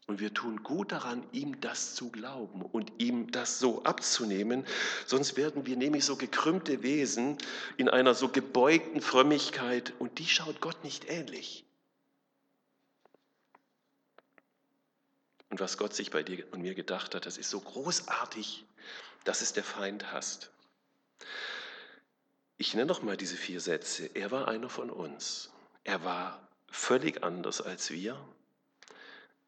Und 0.06 0.20
wir 0.20 0.34
tun 0.34 0.62
gut 0.62 0.92
daran, 0.92 1.24
ihm 1.32 1.60
das 1.62 1.96
zu 1.96 2.12
glauben 2.12 2.62
und 2.62 2.92
ihm 3.00 3.32
das 3.32 3.58
so 3.58 3.84
abzunehmen. 3.84 4.66
Sonst 5.08 5.38
werden 5.38 5.66
wir 5.66 5.78
nämlich 5.78 6.06
so 6.06 6.18
gekrümmte 6.18 6.84
Wesen 6.84 7.38
in 7.78 7.90
einer 7.90 8.14
so 8.14 8.28
gebeugten 8.28 9.02
Frömmigkeit 9.02 9.94
und 9.98 10.20
die 10.20 10.28
schaut 10.28 10.60
Gott 10.62 10.84
nicht 10.84 11.10
ähnlich. 11.10 11.63
Und 15.54 15.60
was 15.60 15.78
Gott 15.78 15.94
sich 15.94 16.10
bei 16.10 16.24
dir 16.24 16.52
und 16.52 16.64
mir 16.64 16.74
gedacht 16.74 17.14
hat, 17.14 17.28
das 17.28 17.38
ist 17.38 17.52
so 17.52 17.60
großartig, 17.60 18.66
dass 19.24 19.44
es 19.44 19.54
der 19.54 19.64
Feind 19.64 20.12
hasst. 20.12 20.50
Ich 22.58 22.74
nenne 22.74 22.88
noch 22.88 23.04
mal 23.04 23.18
diese 23.18 23.38
vier 23.38 23.62
Sätze. 23.62 24.10
Er 24.16 24.32
war 24.32 24.48
einer 24.48 24.68
von 24.68 24.90
uns. 24.90 25.52
Er 25.84 26.04
war 26.04 26.42
völlig 26.72 27.24
anders 27.24 27.62
als 27.62 27.92
wir. 27.92 28.20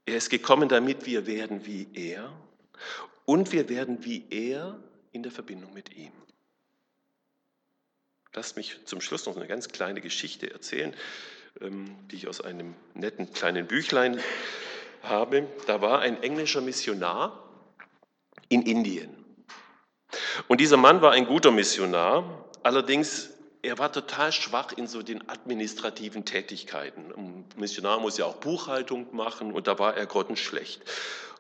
Er 0.06 0.18
ist 0.18 0.30
gekommen, 0.30 0.70
damit 0.70 1.08
wir 1.08 1.26
werden 1.26 1.66
wie 1.66 1.88
er. 1.96 2.32
und 3.26 3.52
wir 3.52 3.68
werden 3.68 4.06
wie 4.06 4.28
er 4.30 4.80
in 5.12 5.24
der 5.24 5.32
Verbindung 5.32 5.74
mit 5.74 5.96
ihm. 5.96 6.12
Lasst 8.36 8.58
mich 8.58 8.78
zum 8.86 9.02
Schluss 9.02 9.26
noch 9.26 9.38
eine 9.38 9.48
ganz 9.48 9.70
kleine 9.70 10.02
Geschichte 10.02 10.52
erzählen, 10.52 10.96
ähm, 11.62 11.98
die 12.12 12.18
ich 12.18 12.28
aus 12.28 12.42
einem 12.42 12.76
netten 12.94 13.34
kleinen 13.34 13.66
Büchlein 13.66 14.22
habe. 15.10 15.48
Da 15.68 15.82
war 15.82 16.00
ein 16.00 16.22
englischer 16.22 16.62
Missionar 16.62 17.44
in 18.50 18.62
Indien. 18.62 19.26
Und 20.48 20.62
dieser 20.62 20.78
Mann 20.78 21.02
war 21.02 21.12
ein 21.12 21.26
guter 21.26 21.52
Missionar, 21.52 22.46
allerdings 22.64 23.32
er 23.62 23.80
war 23.80 23.92
total 23.92 24.32
schwach 24.32 24.74
in 24.78 24.86
so 24.86 25.02
den 25.02 25.28
administrativen 25.28 26.24
Tätigkeiten. 26.24 27.12
Ein 27.18 27.46
Missionar 27.58 28.00
muss 28.00 28.18
ja 28.18 28.26
auch 28.26 28.36
Buchhaltung 28.36 29.08
machen 29.16 29.52
und 29.54 29.68
da 29.68 29.80
war 29.80 29.98
er 29.98 30.06
grottenschlecht. 30.06 30.84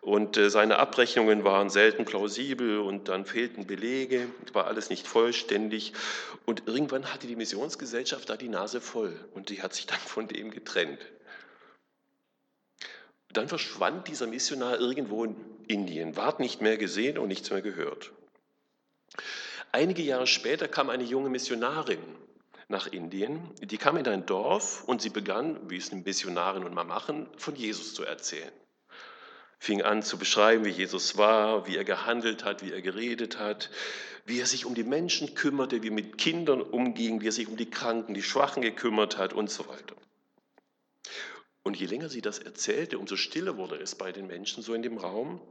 Und 0.01 0.38
äh, 0.38 0.49
seine 0.49 0.78
Abrechnungen 0.78 1.43
waren 1.43 1.69
selten 1.69 2.06
plausibel 2.06 2.80
und 2.80 3.10
dann 3.10 3.25
fehlten 3.25 3.65
Belege, 3.65 4.28
war 4.54 4.67
alles 4.67 4.89
nicht 4.89 5.08
vollständig. 5.08 5.93
Und 6.45 6.63
irgendwann 6.67 7.13
hatte 7.13 7.28
die 7.28 7.36
Missionsgesellschaft 7.36 8.30
da 8.30 8.38
die 8.38 8.49
Nase 8.49 8.82
voll 8.82 9.13
und 9.34 9.49
die 9.49 9.62
hat 9.62 9.73
sich 9.73 9.86
dann 9.86 9.99
von 9.99 10.28
dem 10.28 10.51
getrennt. 10.51 10.99
Dann 13.33 13.47
verschwand 13.47 14.07
dieser 14.07 14.27
Missionar 14.27 14.79
irgendwo 14.79 15.23
in 15.23 15.35
Indien, 15.67 16.15
ward 16.15 16.39
nicht 16.39 16.61
mehr 16.61 16.77
gesehen 16.77 17.17
und 17.17 17.27
nichts 17.27 17.49
mehr 17.49 17.61
gehört. 17.61 18.11
Einige 19.71 20.03
Jahre 20.03 20.27
später 20.27 20.67
kam 20.67 20.89
eine 20.89 21.03
junge 21.03 21.29
Missionarin 21.29 21.99
nach 22.67 22.88
Indien. 22.88 23.51
Die 23.61 23.77
kam 23.77 23.97
in 23.97 24.07
ein 24.07 24.25
Dorf 24.25 24.83
und 24.85 25.01
sie 25.01 25.09
begann, 25.09 25.69
wie 25.69 25.77
es 25.77 25.91
Missionarin 25.91 26.63
nun 26.63 26.73
mal 26.73 26.85
machen, 26.85 27.27
von 27.38 27.55
Jesus 27.55 27.93
zu 27.93 28.03
erzählen 28.03 28.51
fing 29.65 29.81
an 29.81 30.03
zu 30.03 30.17
beschreiben, 30.17 30.63
wie 30.63 30.69
Jesus 30.69 31.17
war, 31.17 31.67
wie 31.67 31.75
er 31.75 31.83
gehandelt 31.83 32.45
hat, 32.45 32.63
wie 32.63 32.71
er 32.71 32.81
geredet 32.81 33.39
hat, 33.39 33.71
wie 34.25 34.39
er 34.39 34.45
sich 34.45 34.65
um 34.65 34.75
die 34.75 34.83
Menschen 34.83 35.33
kümmerte, 35.33 35.81
wie 35.81 35.88
er 35.88 35.93
mit 35.93 36.17
Kindern 36.17 36.61
umging, 36.61 37.21
wie 37.21 37.27
er 37.27 37.31
sich 37.31 37.47
um 37.47 37.57
die 37.57 37.69
Kranken, 37.69 38.13
die 38.13 38.23
Schwachen 38.23 38.61
gekümmert 38.61 39.17
hat 39.17 39.33
und 39.33 39.49
so 39.49 39.67
weiter. 39.67 39.95
Und 41.65 41.75
je 41.75 41.88
länger 41.88 42.08
sie 42.08 42.21
das 42.21 42.39
erzählte, 42.39 42.97
umso 42.97 43.17
stiller 43.17 43.58
wurde 43.58 43.75
es 43.75 43.95
bei 43.95 44.13
den 44.13 44.28
Menschen 44.28 44.63
so 44.63 44.73
in 44.73 44.84
dem 44.84 44.97
Raum. 44.97 45.41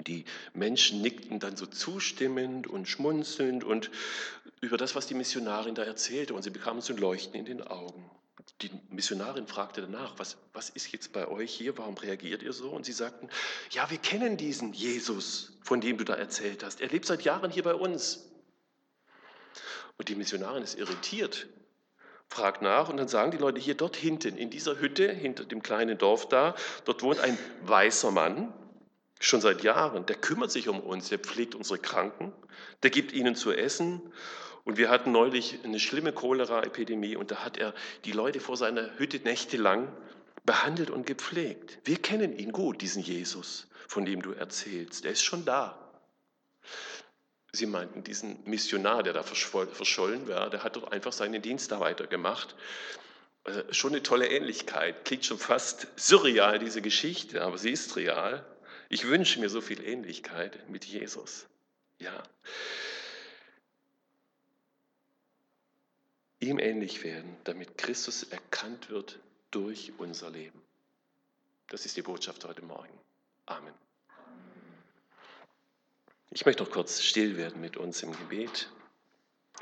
Die 0.00 0.24
Menschen 0.54 1.02
nickten 1.02 1.38
dann 1.38 1.56
so 1.56 1.66
zustimmend 1.66 2.66
und 2.66 2.88
schmunzelnd 2.88 3.62
und 3.62 3.92
über 4.60 4.76
das, 4.76 4.96
was 4.96 5.06
die 5.06 5.14
Missionarin 5.14 5.76
da 5.76 5.84
erzählte, 5.84 6.34
und 6.34 6.42
sie 6.42 6.50
bekamen 6.50 6.80
so 6.80 6.92
ein 6.92 6.98
Leuchten 6.98 7.38
in 7.38 7.44
den 7.44 7.62
Augen 7.62 8.10
die 8.60 8.70
Missionarin 8.90 9.46
fragte 9.46 9.80
danach, 9.80 10.18
was, 10.18 10.36
was 10.52 10.70
ist 10.70 10.92
jetzt 10.92 11.12
bei 11.12 11.26
euch 11.28 11.52
hier, 11.52 11.76
warum 11.76 11.96
reagiert 11.96 12.42
ihr 12.42 12.52
so? 12.52 12.70
Und 12.70 12.86
sie 12.86 12.92
sagten, 12.92 13.28
ja, 13.70 13.90
wir 13.90 13.98
kennen 13.98 14.36
diesen 14.36 14.72
Jesus, 14.72 15.58
von 15.62 15.80
dem 15.80 15.98
du 15.98 16.04
da 16.04 16.14
erzählt 16.14 16.62
hast. 16.62 16.80
Er 16.80 16.88
lebt 16.88 17.06
seit 17.06 17.22
Jahren 17.22 17.50
hier 17.50 17.62
bei 17.62 17.74
uns. 17.74 18.30
Und 19.96 20.08
die 20.08 20.14
Missionarin 20.14 20.62
ist 20.62 20.78
irritiert, 20.78 21.46
fragt 22.28 22.62
nach 22.62 22.88
und 22.88 22.96
dann 22.96 23.08
sagen 23.08 23.30
die 23.30 23.38
Leute 23.38 23.60
hier 23.60 23.74
dort 23.74 23.96
hinten, 23.96 24.36
in 24.36 24.50
dieser 24.50 24.80
Hütte, 24.80 25.10
hinter 25.10 25.44
dem 25.44 25.62
kleinen 25.62 25.98
Dorf 25.98 26.28
da, 26.28 26.54
dort 26.84 27.02
wohnt 27.02 27.20
ein 27.20 27.38
weißer 27.62 28.10
Mann, 28.10 28.52
schon 29.20 29.40
seit 29.40 29.62
Jahren, 29.62 30.06
der 30.06 30.16
kümmert 30.16 30.50
sich 30.50 30.68
um 30.68 30.80
uns, 30.80 31.08
der 31.08 31.18
pflegt 31.18 31.54
unsere 31.54 31.78
Kranken, 31.78 32.32
der 32.82 32.90
gibt 32.90 33.12
ihnen 33.12 33.36
zu 33.36 33.52
essen 33.52 34.02
und 34.64 34.76
wir 34.78 34.88
hatten 34.88 35.12
neulich 35.12 35.60
eine 35.64 35.78
schlimme 35.78 36.12
Cholera-Epidemie 36.12 37.16
und 37.16 37.30
da 37.30 37.44
hat 37.44 37.56
er 37.56 37.74
die 38.04 38.12
Leute 38.12 38.40
vor 38.40 38.56
seiner 38.56 38.98
Hütte 38.98 39.18
nächtelang 39.18 39.88
behandelt 40.44 40.90
und 40.90 41.06
gepflegt. 41.06 41.78
Wir 41.84 41.96
kennen 41.96 42.36
ihn 42.36 42.52
gut, 42.52 42.80
diesen 42.80 43.02
Jesus, 43.02 43.68
von 43.88 44.04
dem 44.04 44.22
du 44.22 44.32
erzählst. 44.32 45.04
Er 45.04 45.12
ist 45.12 45.22
schon 45.22 45.44
da. 45.44 45.83
Sie 47.54 47.66
meinten, 47.66 48.04
diesen 48.04 48.38
Missionar, 48.44 49.02
der 49.02 49.12
da 49.12 49.22
verschollen 49.22 50.28
war, 50.28 50.50
der 50.50 50.64
hat 50.64 50.76
doch 50.76 50.90
einfach 50.90 51.12
seinen 51.12 51.40
Dienst 51.40 51.72
da 51.72 51.80
weitergemacht. 51.80 52.54
Also 53.44 53.62
schon 53.72 53.92
eine 53.92 54.02
tolle 54.02 54.28
Ähnlichkeit. 54.28 55.04
Klingt 55.04 55.24
schon 55.24 55.38
fast 55.38 55.86
surreal, 55.96 56.58
diese 56.58 56.82
Geschichte, 56.82 57.42
aber 57.42 57.58
sie 57.58 57.70
ist 57.70 57.96
real. 57.96 58.44
Ich 58.88 59.06
wünsche 59.06 59.40
mir 59.40 59.48
so 59.48 59.60
viel 59.60 59.82
Ähnlichkeit 59.82 60.68
mit 60.68 60.84
Jesus. 60.84 61.46
Ja 61.98 62.22
ihm 66.44 66.58
ähnlich 66.58 67.02
werden, 67.04 67.36
damit 67.44 67.78
Christus 67.78 68.22
erkannt 68.24 68.90
wird 68.90 69.18
durch 69.50 69.92
unser 69.98 70.30
Leben. 70.30 70.60
Das 71.68 71.86
ist 71.86 71.96
die 71.96 72.02
Botschaft 72.02 72.44
heute 72.44 72.62
Morgen. 72.62 72.92
Amen. 73.46 73.74
Ich 76.34 76.44
möchte 76.44 76.64
noch 76.64 76.70
kurz 76.72 77.00
still 77.00 77.36
werden 77.36 77.60
mit 77.60 77.76
uns 77.76 78.02
im 78.02 78.10
Gebet. 78.10 78.68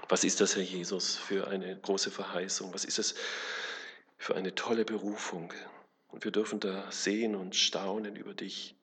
Was 0.08 0.24
ist 0.24 0.40
das, 0.40 0.56
Herr 0.56 0.62
Jesus, 0.62 1.16
für 1.16 1.48
eine 1.48 1.78
große 1.78 2.11
Verheißung? 2.11 2.72
Was 2.72 2.87
ist 2.87 2.98
es 2.98 3.14
für 4.16 4.37
eine 4.37 4.54
tolle 4.54 4.87
Berufung? 4.87 5.52
Und 6.08 6.24
wir 6.24 6.32
dürfen 6.32 6.61
da 6.61 6.90
sehen 6.90 7.35
und 7.35 7.54
staunen 7.54 8.16
über 8.16 8.32
dich. 8.32 8.74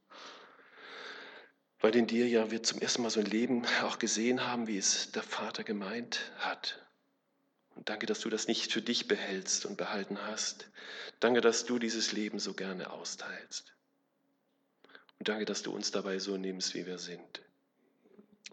Weil 1.80 1.96
in 1.96 2.06
dir 2.06 2.28
ja 2.28 2.52
wir 2.52 2.62
zum 2.62 2.80
ersten 2.80 3.02
Mal 3.02 3.10
so 3.10 3.22
ein 3.22 3.26
Leben 3.26 3.66
auch 3.82 3.98
gesehen 3.98 4.46
haben, 4.46 4.68
wie 4.68 4.78
es 4.78 5.12
der 5.12 5.24
Vater 5.24 5.64
gemeint 5.64 6.32
hat. 6.38 6.86
Und 7.76 7.90
danke, 7.90 8.06
dass 8.06 8.20
du 8.20 8.30
das 8.30 8.48
nicht 8.48 8.72
für 8.72 8.84
dich 8.84 9.08
behältst 9.08 9.66
und 9.66 9.78
behalten 9.78 10.22
hast. 10.28 10.70
Danke, 11.20 11.42
dass 11.42 11.66
du 11.66 11.80
dieses 11.80 12.12
Leben 12.12 12.38
so 12.38 12.54
gerne 12.54 12.92
austeilst. 12.92 13.74
Und 15.18 15.28
danke, 15.28 15.46
dass 15.46 15.64
du 15.64 15.74
uns 15.74 15.90
dabei 15.90 16.20
so 16.20 16.38
nimmst, 16.38 16.76
wie 16.76 16.86
wir 16.86 17.00
sind. 17.00 17.42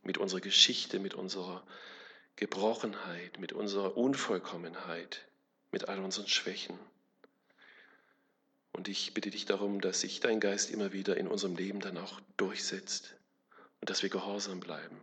Mit 0.07 0.19
unserer 0.19 0.41
Geschichte, 0.41 0.99
mit 0.99 1.15
unserer 1.15 1.63
Gebrochenheit, 2.37 3.39
mit 3.39 3.53
unserer 3.53 3.97
Unvollkommenheit, 3.97 5.27
mit 5.73 5.89
all 5.89 5.99
unseren 5.99 6.29
Schwächen. 6.29 6.79
Und 8.73 8.89
ich 8.89 9.15
bitte 9.15 9.31
dich 9.31 9.47
darum, 9.47 9.81
dass 9.81 10.01
sich 10.01 10.21
dein 10.21 10.39
Geist 10.39 10.71
immer 10.71 10.93
wieder 10.93 11.17
in 11.17 11.29
unserem 11.29 11.57
Leben 11.57 11.81
dann 11.81 11.99
auch 11.99 12.21
durchsetzt 12.37 13.15
und 13.81 13.91
dass 13.91 14.03
wir 14.03 14.11
gehorsam 14.11 14.61
bleiben. 14.61 15.01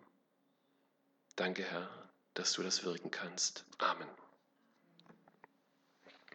Danke, 1.35 1.63
Herr, 1.63 1.89
dass 2.35 2.53
du 2.53 2.63
das 2.63 2.85
wirken 2.85 3.11
kannst. 3.11 3.65
Amen. 3.79 4.07